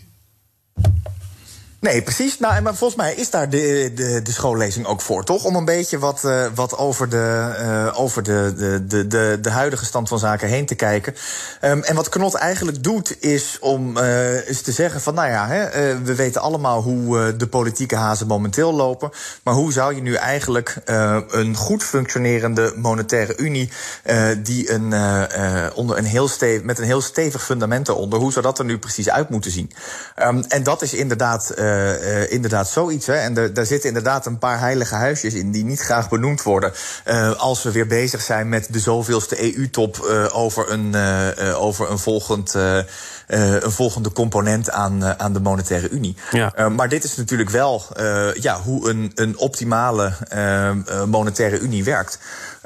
Nee, 1.79 2.01
precies. 2.01 2.39
Nou, 2.39 2.61
maar 2.61 2.75
volgens 2.75 2.99
mij 2.99 3.13
is 3.13 3.29
daar 3.29 3.49
de, 3.49 3.91
de, 3.95 4.21
de 4.21 4.31
schoollezing 4.31 4.85
ook 4.85 5.01
voor, 5.01 5.23
toch? 5.23 5.43
Om 5.43 5.55
een 5.55 5.65
beetje 5.65 5.99
wat, 5.99 6.21
uh, 6.25 6.45
wat 6.55 6.77
over, 6.77 7.09
de, 7.09 7.55
uh, 7.59 7.99
over 7.99 8.23
de, 8.23 8.53
de, 8.87 9.07
de, 9.07 9.37
de 9.41 9.49
huidige 9.49 9.85
stand 9.85 10.07
van 10.07 10.19
zaken 10.19 10.47
heen 10.47 10.65
te 10.65 10.75
kijken. 10.75 11.15
Um, 11.61 11.83
en 11.83 11.95
wat 11.95 12.09
Knot 12.09 12.33
eigenlijk 12.33 12.83
doet, 12.83 13.23
is 13.23 13.57
om 13.59 13.87
uh, 13.87 14.03
te 14.63 14.71
zeggen 14.71 15.01
van... 15.01 15.13
nou 15.13 15.29
ja, 15.29 15.47
hè, 15.47 16.01
we 16.01 16.15
weten 16.15 16.41
allemaal 16.41 16.81
hoe 16.81 17.35
de 17.35 17.47
politieke 17.47 17.95
hazen 17.95 18.27
momenteel 18.27 18.73
lopen... 18.73 19.09
maar 19.43 19.53
hoe 19.53 19.71
zou 19.71 19.95
je 19.95 20.01
nu 20.01 20.13
eigenlijk 20.13 20.75
een 21.27 21.55
goed 21.55 21.83
functionerende 21.83 22.73
monetaire 22.75 23.37
unie... 23.37 23.71
die 24.37 24.71
een, 24.71 24.93
onder 25.73 25.97
een 25.97 26.05
heel 26.05 26.27
stevig, 26.27 26.63
met 26.63 26.79
een 26.79 26.85
heel 26.85 27.01
stevig 27.01 27.43
fundament 27.43 27.87
eronder... 27.87 28.19
hoe 28.19 28.31
zou 28.31 28.45
dat 28.45 28.59
er 28.59 28.65
nu 28.65 28.77
precies 28.77 29.09
uit 29.09 29.29
moeten 29.29 29.51
zien? 29.51 29.71
Um, 30.23 30.43
en 30.47 30.63
dat 30.63 30.81
is 30.81 30.93
inderdaad... 30.93 31.53
Uh, 31.67 32.31
inderdaad 32.31 32.69
zoiets. 32.69 33.05
Hè. 33.05 33.13
En 33.13 33.33
daar 33.33 33.65
zitten 33.65 33.87
inderdaad 33.87 34.25
een 34.25 34.37
paar 34.37 34.59
heilige 34.59 34.95
huisjes 34.95 35.33
in 35.33 35.51
die 35.51 35.63
niet 35.63 35.79
graag 35.79 36.09
benoemd 36.09 36.43
worden. 36.43 36.71
Uh, 37.05 37.31
als 37.31 37.63
we 37.63 37.71
weer 37.71 37.87
bezig 37.87 38.21
zijn 38.21 38.49
met 38.49 38.67
de 38.73 38.79
zoveelste 38.79 39.55
EU-top 39.55 39.99
over, 40.33 40.71
een, 40.71 40.95
over 41.55 41.91
een 41.91 41.99
volgend. 41.99 42.55
Uh, 43.27 43.61
een 43.61 43.71
volgende 43.71 44.11
component 44.11 44.71
aan, 44.71 45.03
uh, 45.03 45.11
aan 45.11 45.33
de 45.33 45.39
monetaire 45.39 45.89
unie. 45.89 46.15
Ja. 46.31 46.53
Uh, 46.59 46.67
maar 46.67 46.89
dit 46.89 47.03
is 47.03 47.15
natuurlijk 47.15 47.49
wel 47.49 47.83
ja, 48.39 48.61
hoe 48.61 48.89
een, 48.89 49.11
een 49.15 49.37
optimale 49.37 50.13
monetaire 51.07 51.59
unie 51.59 51.83
werkt. 51.83 52.19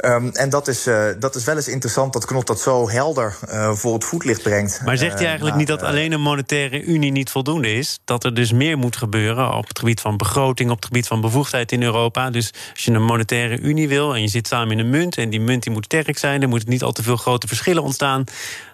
Um, 0.06 0.30
en 0.30 0.50
dat 0.50 0.68
is, 0.68 0.84
dat 1.20 1.36
is 1.36 1.44
wel 1.44 1.56
eens 1.56 1.68
interessant 1.68 2.14
dat 2.14 2.26
Knot 2.26 2.48
dat 2.48 2.60
zo 2.60 2.90
helder 2.90 3.38
voor 3.74 3.94
het 3.94 4.04
voetlicht 4.04 4.42
brengt. 4.42 4.82
Maar 4.86 4.98
zegt 4.98 5.18
hij 5.18 5.28
eigenlijk 5.28 5.56
niet 5.56 5.68
dat 5.68 5.82
alleen 5.82 6.12
een 6.12 6.22
monetaire 6.22 6.84
unie 6.84 7.12
niet 7.12 7.30
voldoende 7.30 7.74
is? 7.74 8.00
Dat 8.06 8.24
er 8.24 8.34
dus 8.34 8.52
meer 8.52 8.78
moet 8.78 8.96
gebeuren 8.96 9.54
op 9.54 9.68
het 9.68 9.80
gebied 9.80 10.02
van 10.02 10.18
begroting, 10.18 10.70
op 10.70 10.76
het 10.76 10.86
gebied 10.86 11.08
van 11.08 11.22
bevoegdheid 11.22 11.72
in 11.72 11.84
Europa. 11.84 12.30
Dus 12.30 12.54
als 12.74 12.86
je 12.86 12.92
een 12.92 13.04
monetaire 13.04 13.60
unie 13.60 13.88
wil 13.88 14.16
en 14.16 14.22
je 14.22 14.28
zit 14.28 14.48
samen 14.48 14.72
in 14.72 14.80
een 14.80 14.90
munt 14.90 15.18
en 15.18 15.30
die 15.30 15.42
munt 15.42 15.64
die 15.64 15.74
moet 15.74 15.86
sterk 15.86 16.18
zijn, 16.18 16.40
dan 16.40 16.50
moet 16.50 16.68
niet 16.68 16.84
al 16.84 16.92
te 16.92 17.04
veel 17.04 17.18
grote 17.18 17.48
verschillen 17.48 17.84
ontstaan 17.84 18.24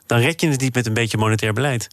dan 0.08 0.20
red 0.20 0.41
je 0.41 0.50
het 0.50 0.62
niet 0.62 0.76
met 0.76 0.86
een 0.86 0.93
beetje 0.93 1.17
monetair 1.17 1.54
beleid. 1.54 1.88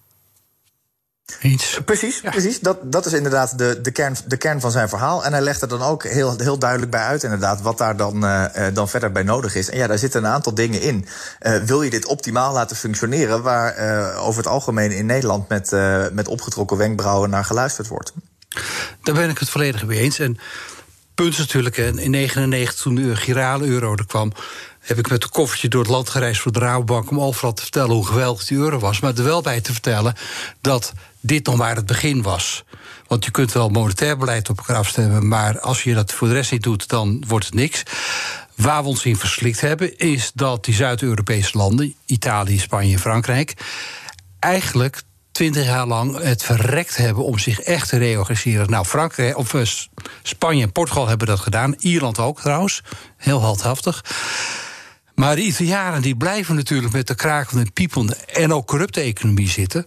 Eens. 1.40 1.80
Precies, 1.84 2.20
precies. 2.20 2.60
Dat, 2.60 2.92
dat 2.92 3.06
is 3.06 3.12
inderdaad 3.12 3.58
de, 3.58 3.80
de, 3.82 3.90
kern, 3.90 4.16
de 4.26 4.36
kern 4.36 4.60
van 4.60 4.70
zijn 4.70 4.88
verhaal. 4.88 5.24
En 5.24 5.32
hij 5.32 5.40
legt 5.40 5.62
er 5.62 5.68
dan 5.68 5.82
ook 5.82 6.04
heel, 6.04 6.34
heel 6.36 6.58
duidelijk 6.58 6.90
bij 6.90 7.00
uit, 7.00 7.22
inderdaad, 7.22 7.60
wat 7.60 7.78
daar 7.78 7.96
dan, 7.96 8.24
uh, 8.24 8.46
dan 8.72 8.88
verder 8.88 9.12
bij 9.12 9.22
nodig 9.22 9.54
is. 9.54 9.70
En 9.70 9.76
ja, 9.76 9.86
daar 9.86 9.98
zitten 9.98 10.24
een 10.24 10.30
aantal 10.30 10.54
dingen 10.54 10.80
in. 10.80 11.06
Uh, 11.42 11.56
wil 11.56 11.82
je 11.82 11.90
dit 11.90 12.06
optimaal 12.06 12.52
laten 12.52 12.76
functioneren, 12.76 13.42
waar 13.42 13.78
uh, 13.78 14.26
over 14.26 14.42
het 14.42 14.52
algemeen 14.52 14.90
in 14.90 15.06
Nederland 15.06 15.48
met, 15.48 15.70
met 16.12 16.28
opgetrokken 16.28 16.76
wenkbrauwen 16.76 17.30
naar 17.30 17.44
geluisterd 17.44 17.88
wordt? 17.88 18.12
Daar 19.02 19.14
ben 19.14 19.30
ik 19.30 19.38
het 19.38 19.50
volledig 19.50 19.86
mee 19.86 19.98
eens. 19.98 20.18
En 20.18 20.38
punt 21.14 21.32
is 21.32 21.38
natuurlijk, 21.38 21.76
in 21.76 21.82
1999, 21.82 22.82
toen 22.82 22.94
de 22.94 23.16
girale 23.16 23.66
euro 23.66 23.92
er 23.92 24.06
kwam 24.06 24.32
heb 24.84 24.98
ik 24.98 25.10
met 25.10 25.22
een 25.22 25.28
koffertje 25.28 25.68
door 25.68 25.82
het 25.82 25.90
land 25.90 26.08
gereisd 26.08 26.40
voor 26.40 26.52
de 26.52 26.58
Rabobank... 26.58 27.10
om 27.10 27.20
overal 27.20 27.52
te 27.52 27.62
vertellen 27.62 27.94
hoe 27.94 28.06
geweldig 28.06 28.44
die 28.44 28.58
euro 28.58 28.78
was. 28.78 29.00
Maar 29.00 29.14
er 29.14 29.24
wel 29.24 29.42
bij 29.42 29.60
te 29.60 29.72
vertellen 29.72 30.14
dat 30.60 30.92
dit 31.20 31.46
nog 31.46 31.56
maar 31.56 31.76
het 31.76 31.86
begin 31.86 32.22
was. 32.22 32.64
Want 33.06 33.24
je 33.24 33.30
kunt 33.30 33.52
wel 33.52 33.68
monetair 33.68 34.16
beleid 34.16 34.50
op 34.50 34.58
elkaar 34.58 34.76
afstemmen... 34.76 35.28
maar 35.28 35.60
als 35.60 35.82
je 35.82 35.94
dat 35.94 36.12
voor 36.12 36.28
de 36.28 36.34
rest 36.34 36.50
niet 36.50 36.62
doet, 36.62 36.88
dan 36.88 37.24
wordt 37.26 37.44
het 37.44 37.54
niks. 37.54 37.82
Waar 38.54 38.82
we 38.82 38.88
ons 38.88 39.04
in 39.04 39.16
verslikt 39.16 39.60
hebben, 39.60 39.98
is 39.98 40.30
dat 40.34 40.64
die 40.64 40.74
Zuid-Europese 40.74 41.58
landen, 41.58 41.94
Italië, 42.06 42.58
Spanje, 42.58 42.98
Frankrijk, 42.98 43.54
eigenlijk 44.38 45.02
twintig 45.32 45.64
jaar 45.64 45.86
lang 45.86 46.22
het 46.22 46.42
verrekt 46.42 46.96
hebben 46.96 47.24
om 47.24 47.38
zich 47.38 47.60
echt 47.60 47.88
te 47.88 47.96
reorganiseren. 47.96 48.70
Nou, 48.70 48.84
Frankrijk, 48.84 49.36
of 49.36 49.52
uh, 49.52 49.62
Spanje 50.22 50.62
en 50.62 50.72
Portugal 50.72 51.08
hebben 51.08 51.26
dat 51.26 51.40
gedaan. 51.40 51.74
Ierland 51.78 52.18
ook 52.18 52.40
trouwens. 52.40 52.82
Heel 53.16 53.40
heldhaftig. 53.40 54.04
Maar 55.14 55.36
de 55.36 55.42
Italianen 55.42 56.02
die 56.02 56.16
blijven 56.16 56.54
natuurlijk 56.54 56.92
met 56.92 57.06
de 57.06 57.14
krakende, 57.14 57.70
piepende 57.70 58.16
en 58.16 58.52
ook 58.52 58.66
corrupte 58.66 59.00
economie 59.00 59.48
zitten. 59.48 59.84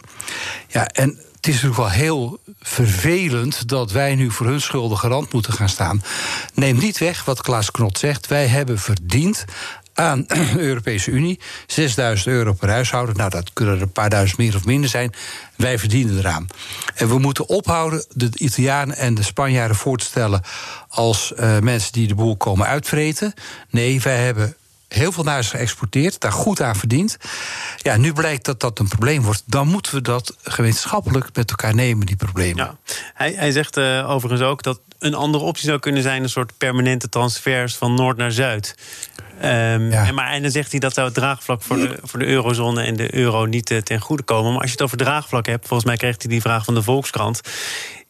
Ja, 0.68 0.86
en 0.86 1.08
het 1.08 1.46
is 1.46 1.52
natuurlijk 1.52 1.80
wel 1.80 1.90
heel 1.90 2.40
vervelend 2.60 3.68
dat 3.68 3.92
wij 3.92 4.14
nu 4.14 4.30
voor 4.30 4.46
hun 4.46 4.60
schulden 4.60 4.98
garant 4.98 5.32
moeten 5.32 5.52
gaan 5.52 5.68
staan. 5.68 6.02
Neem 6.54 6.78
niet 6.78 6.98
weg 6.98 7.24
wat 7.24 7.42
Klaas 7.42 7.70
Knot 7.70 7.98
zegt. 7.98 8.26
Wij 8.26 8.46
hebben 8.46 8.78
verdiend 8.78 9.44
aan 9.94 10.24
de 10.54 10.58
Europese 10.58 11.10
Unie. 11.10 11.40
6000 11.66 12.28
euro 12.28 12.52
per 12.52 12.68
huishouden. 12.68 13.16
Nou, 13.16 13.30
dat 13.30 13.52
kunnen 13.52 13.74
er 13.74 13.82
een 13.82 13.92
paar 13.92 14.10
duizend 14.10 14.38
meer 14.38 14.56
of 14.56 14.64
minder 14.64 14.90
zijn. 14.90 15.14
Wij 15.56 15.78
verdienen 15.78 16.18
eraan. 16.18 16.46
En 16.94 17.08
we 17.08 17.18
moeten 17.18 17.48
ophouden 17.48 18.04
de 18.12 18.30
Italianen 18.34 18.96
en 18.96 19.14
de 19.14 19.22
Spanjaarden 19.22 19.76
voor 19.76 19.98
te 19.98 20.04
stellen 20.04 20.42
als 20.88 21.32
uh, 21.36 21.58
mensen 21.58 21.92
die 21.92 22.08
de 22.08 22.14
boel 22.14 22.36
komen 22.36 22.66
uitvreten. 22.66 23.34
Nee, 23.70 24.00
wij 24.00 24.24
hebben 24.24 24.56
heel 24.88 25.12
veel 25.12 25.24
naar 25.24 25.44
geëxporteerd, 25.44 26.20
daar 26.20 26.32
goed 26.32 26.60
aan 26.60 26.76
verdiend. 26.76 27.16
Ja, 27.76 27.96
nu 27.96 28.12
blijkt 28.12 28.44
dat 28.44 28.60
dat 28.60 28.78
een 28.78 28.88
probleem 28.88 29.22
wordt. 29.22 29.42
Dan 29.46 29.68
moeten 29.68 29.94
we 29.94 30.00
dat 30.00 30.36
gemeenschappelijk 30.42 31.28
met 31.32 31.50
elkaar 31.50 31.74
nemen, 31.74 32.06
die 32.06 32.16
problemen. 32.16 32.64
Ja. 32.64 32.76
Hij, 33.14 33.32
hij 33.32 33.50
zegt 33.50 33.76
uh, 33.76 34.10
overigens 34.10 34.42
ook 34.42 34.62
dat 34.62 34.80
een 34.98 35.14
andere 35.14 35.44
optie 35.44 35.66
zou 35.66 35.78
kunnen 35.78 36.02
zijn... 36.02 36.22
een 36.22 36.28
soort 36.28 36.58
permanente 36.58 37.08
transfers 37.08 37.76
van 37.76 37.94
noord 37.94 38.16
naar 38.16 38.32
zuid. 38.32 38.74
Um, 39.36 39.44
en, 39.44 40.14
maar, 40.14 40.30
en 40.30 40.42
dan 40.42 40.50
zegt 40.50 40.70
hij 40.70 40.80
dat 40.80 40.94
zou 40.94 41.06
het 41.06 41.14
draagvlak 41.14 41.62
voor 41.62 41.76
de, 41.76 41.98
voor 42.02 42.18
de 42.18 42.26
eurozone 42.26 42.82
en 42.82 42.96
de 42.96 43.14
euro 43.14 43.44
niet 43.44 43.70
uh, 43.70 43.78
ten 43.78 44.00
goede 44.00 44.22
komen. 44.22 44.52
Maar 44.52 44.60
als 44.60 44.70
je 44.70 44.76
het 44.76 44.82
over 44.82 44.96
draagvlak 44.96 45.46
hebt, 45.46 45.66
volgens 45.66 45.88
mij 45.88 45.96
kreeg 45.96 46.14
hij 46.18 46.30
die 46.30 46.40
vraag 46.40 46.64
van 46.64 46.74
de 46.74 46.82
Volkskrant. 46.82 47.40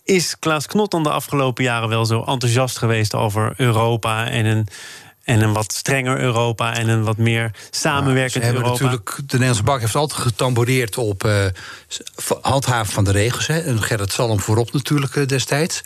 Is 0.04 0.38
Klaas 0.38 0.66
Knot 0.66 0.90
dan 0.90 1.02
de 1.02 1.10
afgelopen 1.10 1.64
jaren 1.64 1.88
wel 1.88 2.06
zo 2.06 2.22
enthousiast 2.24 2.78
geweest 2.78 3.14
over 3.14 3.52
Europa 3.56 4.28
en 4.28 4.44
een 4.44 4.68
en 5.28 5.42
een 5.42 5.52
wat 5.52 5.72
strenger 5.72 6.20
Europa 6.20 6.76
en 6.76 6.88
een 6.88 7.02
wat 7.02 7.16
meer 7.16 7.50
samenwerkend 7.70 8.44
ja, 8.44 8.50
Europa. 8.50 8.68
Natuurlijk, 8.68 9.14
de 9.16 9.22
Nederlandse 9.26 9.62
bank 9.62 9.80
heeft 9.80 9.94
altijd 9.94 10.20
getamboreerd 10.20 10.98
op 10.98 11.24
uh, 11.24 11.44
handhaven 12.40 12.92
van 12.92 13.04
de 13.04 13.10
regels. 13.10 13.46
Hè. 13.46 13.58
En 13.58 13.82
Gerrit 13.82 14.12
Salm 14.12 14.40
voorop 14.40 14.72
natuurlijk 14.72 15.14
uh, 15.14 15.26
destijds. 15.26 15.82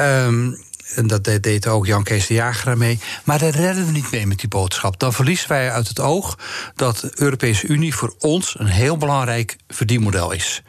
Um, 0.00 0.66
en 0.94 1.06
dat 1.06 1.24
deed 1.24 1.66
ook 1.66 1.86
Jan 1.86 2.02
Kees 2.02 2.26
de 2.26 2.34
Jager 2.34 2.76
mee. 2.76 3.00
Maar 3.24 3.38
daar 3.38 3.50
redden 3.50 3.86
we 3.86 3.92
niet 3.92 4.10
mee 4.10 4.26
met 4.26 4.38
die 4.38 4.48
boodschap. 4.48 4.98
Dan 4.98 5.12
verliezen 5.12 5.48
wij 5.48 5.70
uit 5.70 5.88
het 5.88 6.00
oog 6.00 6.38
dat 6.74 6.98
de 6.98 7.10
Europese 7.14 7.66
Unie 7.66 7.94
voor 7.94 8.14
ons 8.18 8.54
een 8.58 8.66
heel 8.66 8.96
belangrijk 8.96 9.56
verdienmodel 9.68 10.32
is. 10.32 10.62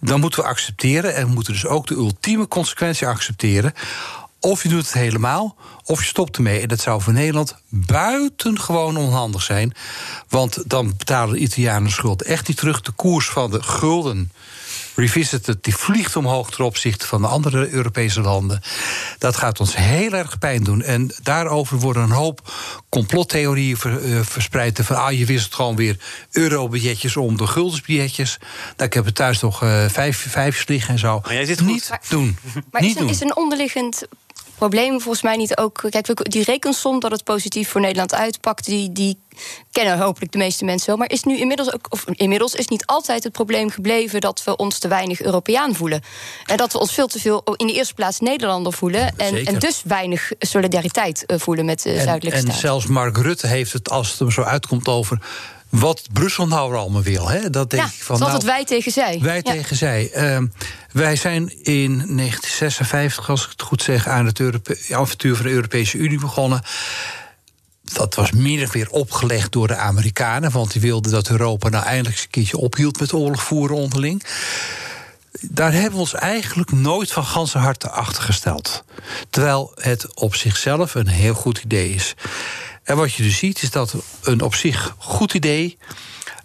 Dan 0.00 0.20
moeten 0.20 0.40
we 0.40 0.48
accepteren 0.48 1.14
en 1.14 1.26
we 1.26 1.32
moeten 1.32 1.52
dus 1.52 1.66
ook 1.66 1.86
de 1.86 1.94
ultieme 1.94 2.48
consequentie 2.48 3.06
accepteren. 3.06 3.72
Of 4.40 4.62
je 4.62 4.68
doet 4.68 4.84
het 4.84 4.92
helemaal, 4.92 5.56
of 5.84 6.00
je 6.00 6.06
stopt 6.06 6.36
ermee. 6.36 6.60
En 6.60 6.68
dat 6.68 6.80
zou 6.80 7.02
voor 7.02 7.12
Nederland 7.12 7.56
buitengewoon 7.68 8.96
onhandig 8.96 9.42
zijn. 9.42 9.74
Want 10.28 10.70
dan 10.70 10.94
betalen 10.96 11.34
de 11.34 11.40
Italianen 11.40 11.84
de 11.84 11.90
schuld 11.90 12.22
echt 12.22 12.48
niet 12.48 12.56
terug. 12.56 12.80
De 12.80 12.92
koers 12.92 13.28
van 13.28 13.50
de 13.50 13.62
gulden 13.62 14.30
Revisited, 14.98 15.64
die 15.64 15.76
vliegt 15.76 16.16
omhoog 16.16 16.50
ten 16.50 16.64
opzichte 16.64 17.06
van 17.06 17.20
de 17.20 17.26
andere 17.26 17.70
Europese 17.70 18.20
landen. 18.20 18.62
Dat 19.18 19.36
gaat 19.36 19.60
ons 19.60 19.76
heel 19.76 20.12
erg 20.12 20.38
pijn 20.38 20.64
doen. 20.64 20.82
En 20.82 21.14
daarover 21.22 21.78
worden 21.78 22.02
een 22.02 22.10
hoop 22.10 22.52
complottheorieën 22.88 23.76
eh, 23.82 24.20
verspreid. 24.22 24.80
Van 24.82 24.96
ah, 24.96 25.18
je 25.18 25.24
wisselt 25.24 25.54
gewoon 25.54 25.76
weer 25.76 25.98
eurobiljetjes 26.30 27.16
om 27.16 27.36
de 27.36 27.46
guldensbiljetjes. 27.46 28.38
Nou, 28.76 28.88
ik 28.88 28.92
heb 28.92 29.06
er 29.06 29.12
thuis 29.12 29.40
nog 29.40 29.62
uh, 29.62 29.84
vijf, 29.88 30.26
vijf 30.28 30.68
liggen 30.68 30.92
en 30.92 30.98
zo. 30.98 31.20
Maar 31.24 31.34
jij 31.34 31.44
zit 31.44 31.60
niet 31.60 31.90
doen. 32.08 32.38
Maar 32.70 32.82
niet 32.82 32.94
is, 32.94 33.00
doen. 33.00 33.08
is 33.08 33.20
een 33.20 33.36
onderliggend 33.36 34.06
probleem 34.58 35.00
volgens 35.00 35.22
mij 35.22 35.36
niet 35.36 35.56
ook. 35.56 35.84
Kijk, 35.90 36.30
die 36.30 36.44
rekensom 36.44 37.00
dat 37.00 37.10
het 37.10 37.24
positief 37.24 37.68
voor 37.68 37.80
Nederland 37.80 38.14
uitpakt, 38.14 38.64
die, 38.64 38.92
die 38.92 39.18
kennen 39.70 39.98
hopelijk 39.98 40.32
de 40.32 40.38
meeste 40.38 40.64
mensen 40.64 40.86
wel. 40.86 40.96
Maar 40.96 41.10
is 41.10 41.22
nu 41.22 41.38
inmiddels 41.38 41.72
ook, 41.72 41.86
of 41.88 42.04
inmiddels 42.12 42.54
is 42.54 42.68
niet 42.68 42.86
altijd 42.86 43.24
het 43.24 43.32
probleem 43.32 43.70
gebleven 43.70 44.20
dat 44.20 44.44
we 44.44 44.56
ons 44.56 44.78
te 44.78 44.88
weinig 44.88 45.20
Europeaan 45.20 45.74
voelen. 45.74 46.02
En 46.46 46.56
dat 46.56 46.72
we 46.72 46.78
ons 46.78 46.92
veel 46.92 47.06
te 47.06 47.18
veel 47.18 47.42
in 47.56 47.66
de 47.66 47.72
eerste 47.72 47.94
plaats 47.94 48.20
Nederlander 48.20 48.72
voelen. 48.72 49.16
En, 49.16 49.46
en 49.46 49.58
dus 49.58 49.82
weinig 49.84 50.30
solidariteit 50.38 51.26
eh, 51.26 51.38
voelen 51.38 51.64
met 51.64 51.82
de 51.82 52.00
zuidelijke 52.00 52.30
en, 52.30 52.42
staten. 52.42 52.54
En 52.54 52.60
zelfs 52.60 52.86
Mark 52.86 53.16
Rutte 53.16 53.46
heeft 53.46 53.72
het, 53.72 53.90
als 53.90 54.10
het 54.10 54.18
hem 54.18 54.30
zo 54.30 54.42
uitkomt, 54.42 54.88
over 54.88 55.18
wat 55.68 56.02
Brussel 56.12 56.46
nou 56.46 56.76
allemaal 56.76 57.02
wil. 57.02 57.28
Hè? 57.28 57.50
Dat 57.50 57.70
denk 57.70 57.82
ja, 57.82 57.88
ik 57.88 58.02
van, 58.02 58.14
het 58.16 58.24
is 58.26 58.32
nou, 58.32 58.32
altijd 58.32 58.44
wij 58.44 58.64
tegen 58.64 58.92
zij. 58.92 59.18
Wij 59.22 59.36
Ja. 59.36 59.42
tegen 59.42 59.76
zij. 59.76 60.10
Uh, 60.14 60.42
wij 60.92 61.16
zijn 61.16 61.64
in 61.64 61.90
1956, 61.96 63.30
als 63.30 63.44
ik 63.44 63.50
het 63.50 63.62
goed 63.62 63.82
zeg, 63.82 64.08
aan 64.08 64.26
het 64.26 64.40
Europe 64.40 64.78
avontuur 64.90 65.36
van 65.36 65.44
de 65.46 65.52
Europese 65.52 65.98
Unie 65.98 66.20
begonnen. 66.20 66.62
Dat 67.92 68.14
was 68.14 68.32
min 68.32 68.62
of 68.62 68.74
meer 68.74 68.90
opgelegd 68.90 69.52
door 69.52 69.66
de 69.66 69.76
Amerikanen, 69.76 70.50
want 70.50 70.72
die 70.72 70.80
wilden 70.80 71.12
dat 71.12 71.28
Europa 71.28 71.68
nou 71.68 71.84
eindelijk 71.84 72.14
eens 72.14 72.24
een 72.24 72.30
keertje 72.30 72.56
ophield 72.56 73.00
met 73.00 73.12
oorlog 73.12 73.42
voeren 73.42 73.76
onderling. 73.76 74.24
Daar 75.40 75.72
hebben 75.72 75.92
we 75.92 75.98
ons 75.98 76.14
eigenlijk 76.14 76.72
nooit 76.72 77.12
van 77.12 77.24
ganse 77.24 77.58
harte 77.58 77.90
achter 77.90 78.22
gesteld. 78.22 78.84
Terwijl 79.30 79.72
het 79.74 80.14
op 80.14 80.34
zichzelf 80.34 80.94
een 80.94 81.08
heel 81.08 81.34
goed 81.34 81.58
idee 81.58 81.90
is. 81.90 82.14
En 82.88 82.96
wat 82.96 83.14
je 83.14 83.22
dus 83.22 83.36
ziet, 83.36 83.62
is 83.62 83.70
dat 83.70 83.94
een 84.22 84.40
op 84.40 84.54
zich 84.54 84.94
goed 84.98 85.34
idee. 85.34 85.78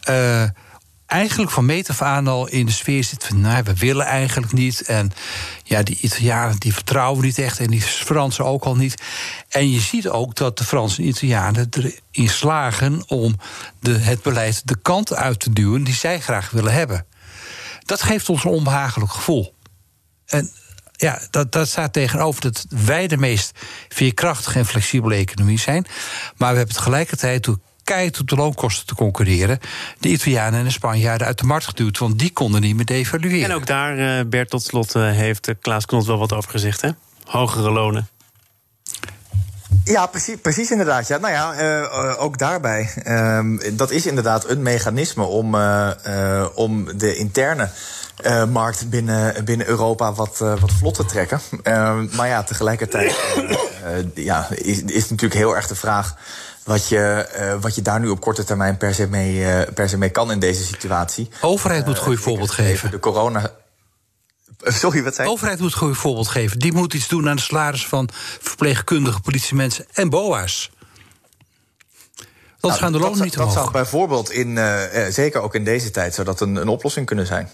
Uh, 0.10 0.44
eigenlijk 1.06 1.52
van 1.52 1.66
meet 1.66 1.90
af 1.90 2.02
aan 2.02 2.28
al 2.28 2.48
in 2.48 2.66
de 2.66 2.72
sfeer 2.72 3.04
zit 3.04 3.26
van... 3.26 3.42
nou, 3.42 3.64
we 3.64 3.74
willen 3.74 4.06
eigenlijk 4.06 4.52
niet. 4.52 4.82
En 4.82 5.12
ja, 5.64 5.84
die 5.84 5.98
Italianen 6.02 6.60
die 6.60 6.74
vertrouwen 6.74 7.24
niet 7.24 7.38
echt... 7.38 7.60
en 7.60 7.68
die 7.68 7.82
Fransen 7.82 8.46
ook 8.46 8.64
al 8.64 8.76
niet. 8.76 9.02
En 9.50 9.72
je 9.72 9.80
ziet 9.80 10.08
ook 10.10 10.36
dat 10.36 10.58
de 10.58 10.64
Fransen 10.64 11.04
en 11.04 11.10
Italianen 11.10 11.70
erin 11.70 12.30
slagen... 12.30 13.04
om 13.08 13.36
de, 13.80 13.98
het 13.98 14.22
beleid 14.22 14.68
de 14.68 14.78
kant 14.82 15.14
uit 15.14 15.40
te 15.40 15.54
duwen 15.54 15.84
die 15.84 15.96
zij 15.96 16.20
graag 16.20 16.50
willen 16.50 16.74
hebben. 16.74 17.06
Dat 17.86 18.02
geeft 18.02 18.30
ons 18.30 18.44
een 18.44 18.52
onbehagelijk 18.52 19.12
gevoel. 19.12 19.56
En 20.26 20.52
ja, 21.04 21.20
dat, 21.30 21.52
dat 21.52 21.68
staat 21.68 21.94
tegenover 21.94 22.42
dat 22.42 22.66
wij 22.70 23.08
de 23.08 23.18
meest 23.18 23.60
veerkrachtige 23.90 24.60
en 24.60 24.66
flexibele 24.66 25.16
economie 25.16 25.60
zijn. 25.60 25.86
Maar 26.38 26.52
we 26.52 26.58
hebben 26.58 26.76
tegelijkertijd 26.76 27.44
door 27.44 27.60
keihard 27.84 28.20
op 28.20 28.30
de 28.30 28.36
loonkosten 28.36 28.86
te 28.86 28.96
concurreren. 28.96 29.60
De 30.00 30.10
Italianen 30.10 30.60
en 30.60 30.66
de 30.66 30.72
Spanjaarden 30.72 31.28
uit 31.28 31.40
de 31.40 31.46
markt 31.46 31.66
geduwd, 31.66 31.98
want 31.98 32.20
die 32.20 32.32
konden 32.32 32.62
niet 32.62 32.76
meer 32.76 32.86
devalueren. 32.86 33.50
En 33.50 33.56
ook 33.56 33.66
daar, 33.66 33.98
uh, 33.98 34.26
Bert, 34.30 34.50
tot 34.50 34.64
slot 34.64 34.96
uh, 34.96 35.12
heeft 35.12 35.48
uh, 35.48 35.56
Klaas 35.62 35.86
Knot 35.86 36.06
wel 36.06 36.18
wat 36.18 36.34
over 36.34 36.50
gezegd, 36.50 36.82
hè? 36.82 36.90
Hogere 37.26 37.72
lonen. 37.72 38.08
Ja, 39.84 40.06
precies, 40.06 40.36
precies 40.42 40.72
inderdaad. 40.72 41.08
Ja, 41.08 41.18
nou 41.18 41.34
ja, 41.34 41.62
uh, 41.62 42.24
ook 42.24 42.38
daarbij. 42.38 42.90
Uh, 43.04 43.60
dat 43.74 43.92
is 43.92 44.06
inderdaad 44.06 44.50
een 44.50 44.62
mechanisme 44.62 45.24
om, 45.24 45.56
uh, 45.56 46.46
om 46.56 46.98
de 46.98 47.16
interne 47.16 47.70
markt 48.50 48.90
binnen, 48.90 49.46
binnen 49.46 49.68
Europa 49.68 50.14
wat, 50.14 50.38
wat 50.38 50.72
vlot 50.78 50.96
te 50.96 51.06
trekken. 51.06 51.42
Uh, 51.64 52.00
maar 52.16 52.28
ja, 52.28 52.44
tegelijkertijd 52.44 53.16
ja, 54.14 54.48
is, 54.50 54.84
is 54.84 55.10
natuurlijk 55.10 55.40
heel 55.40 55.56
erg 55.56 55.68
de 55.68 55.76
vraag 55.76 56.16
wat 56.64 56.88
je, 56.88 57.28
wat 57.62 57.76
je 57.76 57.82
daar 57.82 58.00
nu 58.00 58.10
op 58.10 58.22
korte 58.22 58.44
termijn 58.44 58.78
per 58.78 58.94
se 58.94 59.08
mee, 59.08 59.66
per 59.74 59.90
se 59.90 59.98
mee 59.98 60.10
kan 60.10 60.32
in 60.32 60.40
deze 60.40 60.64
situatie. 60.64 61.30
De 61.42 61.48
overheid 61.48 61.86
moet 61.86 61.98
een 61.98 62.04
goed 62.04 62.20
voorbeeld 62.20 62.52
geven. 62.52 62.92
De 62.92 63.00
corona. 63.00 63.52
Sorry, 64.82 65.04
wat 65.04 65.16
zei 65.16 65.28
De 65.28 65.34
overheid 65.34 65.60
moet 65.60 65.72
een 65.72 65.78
goed 65.78 65.98
voorbeeld 65.98 66.28
geven. 66.28 66.60
Die 66.60 66.74
moet 66.74 66.94
iets 66.94 67.08
doen 67.08 67.30
aan 67.30 67.36
de 67.36 67.42
salaris 67.42 67.88
van 67.88 68.10
verpleegkundigen, 68.42 69.22
politiemensen 69.22 69.86
en 69.94 70.10
BOA's. 70.10 70.72
Dat 72.60 72.72
nou, 72.72 72.84
gaan 72.84 72.92
de 72.92 73.00
lonen 73.00 73.24
niet 73.24 73.34
Dat 73.34 73.42
omhoog. 73.42 73.60
zou 73.60 73.72
bijvoorbeeld, 73.72 74.32
in, 74.32 74.50
uh, 74.50 74.82
zeker 75.10 75.42
ook 75.42 75.56
in 75.56 75.64
deze 75.64 75.92
tijd, 75.92 76.14
zou 76.14 76.28
dat 76.28 76.42
een, 76.42 76.56
een 76.56 76.68
oplossing 76.68 77.06
kunnen 77.06 77.26
zijn. 77.26 77.50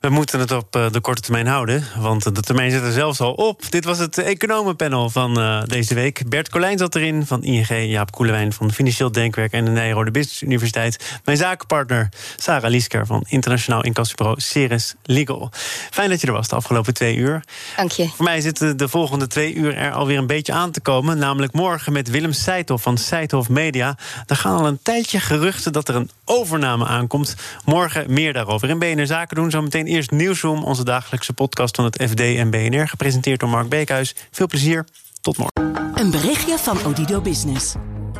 We 0.00 0.08
moeten 0.08 0.40
het 0.40 0.52
op 0.52 0.72
de 0.72 1.00
korte 1.00 1.20
termijn 1.20 1.46
houden, 1.46 1.84
want 1.98 2.34
de 2.34 2.40
termijn 2.40 2.70
zit 2.70 2.82
er 2.82 2.92
zelfs 2.92 3.20
al 3.20 3.32
op. 3.32 3.70
Dit 3.70 3.84
was 3.84 3.98
het 3.98 4.18
economenpanel 4.18 5.10
van 5.10 5.40
uh, 5.40 5.62
deze 5.64 5.94
week. 5.94 6.28
Bert 6.28 6.48
Colijn 6.48 6.78
zat 6.78 6.94
erin 6.94 7.26
van 7.26 7.42
ING, 7.42 7.68
Jaap 7.68 8.10
Koelewijn 8.10 8.52
van 8.52 8.72
Financieel 8.72 9.12
Denkwerk 9.12 9.52
en 9.52 9.64
de 9.64 9.70
Nijrode 9.70 10.10
Business 10.10 10.42
Universiteit. 10.42 11.20
Mijn 11.24 11.36
zakenpartner 11.36 12.08
Sarah 12.36 12.70
Liesker 12.70 13.06
van 13.06 13.24
internationaal 13.28 13.82
incassobureau 13.82 14.40
Ceres 14.40 14.94
Legal. 15.02 15.50
Fijn 15.90 16.10
dat 16.10 16.20
je 16.20 16.26
er 16.26 16.32
was 16.32 16.48
de 16.48 16.56
afgelopen 16.56 16.94
twee 16.94 17.16
uur. 17.16 17.44
Dank 17.76 17.90
je. 17.90 18.08
Voor 18.08 18.24
mij 18.24 18.40
zitten 18.40 18.76
de 18.76 18.88
volgende 18.88 19.26
twee 19.26 19.54
uur 19.54 19.76
er 19.76 19.92
alweer 19.92 20.18
een 20.18 20.26
beetje 20.26 20.52
aan 20.52 20.70
te 20.70 20.80
komen. 20.80 21.18
Namelijk 21.18 21.52
morgen 21.52 21.92
met 21.92 22.10
Willem 22.10 22.32
Seithoff 22.32 22.82
van 22.82 22.98
Seithoff 22.98 23.48
Media. 23.48 23.96
Daar 24.26 24.38
gaan 24.38 24.56
al 24.56 24.66
een 24.66 24.78
tijdje 24.82 25.20
geruchten 25.20 25.72
dat 25.72 25.88
er 25.88 25.94
een 25.94 26.10
overname 26.24 26.86
aankomt. 26.86 27.34
Morgen 27.64 28.12
meer 28.12 28.32
daarover. 28.32 28.68
In 28.68 28.78
BNR 28.78 29.06
Zaken 29.06 29.36
doen 29.36 29.50
zometeen 29.50 29.85
eerst 29.86 30.10
Nieuwsroom, 30.10 30.64
onze 30.64 30.84
dagelijkse 30.84 31.32
podcast 31.32 31.76
van 31.76 31.84
het 31.84 32.02
FD 32.08 32.20
en 32.20 32.50
BNR. 32.50 32.88
Gepresenteerd 32.88 33.40
door 33.40 33.48
Mark 33.48 33.68
Beekhuis. 33.68 34.14
Veel 34.30 34.46
plezier. 34.46 34.84
Tot 35.20 35.36
morgen. 35.36 35.92
Een 35.94 36.10
berichtje 36.10 36.58
van 36.58 36.84
Odido 36.84 37.20
Business. 37.20 37.74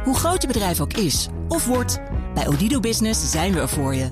Hoe 0.05 0.17
groot 0.17 0.43
je 0.43 0.49
bedrijf 0.49 0.81
ook 0.81 0.93
is 0.93 1.29
of 1.49 1.67
wordt, 1.67 2.01
bij 2.35 2.47
Odido 2.47 2.81
Business 2.81 3.31
zijn 3.31 3.53
we 3.53 3.61
er 3.61 3.69
voor 3.69 3.95
je. 3.95 4.09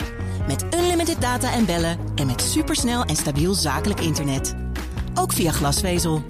Met 0.47 0.65
unlimited 0.75 1.21
data 1.21 1.53
en 1.53 1.67
bellen 1.67 1.99
en 2.15 2.27
met 2.27 2.41
supersnel 2.43 3.05
en 3.05 3.17
stabiel 3.17 3.55
zakelijk 3.55 4.01
internet. 4.01 4.55
Ook 5.15 5.33
via 5.33 5.53
glasvezel. 5.53 6.23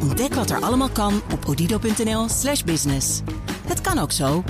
Ontdek 0.00 0.34
wat 0.34 0.50
er 0.50 0.60
allemaal 0.60 0.90
kan 0.90 1.22
op 1.32 1.48
odido.nl/slash 1.48 2.62
business. 2.62 3.20
Het 3.66 3.80
kan 3.80 3.98
ook 3.98 4.12
zo. 4.12 4.44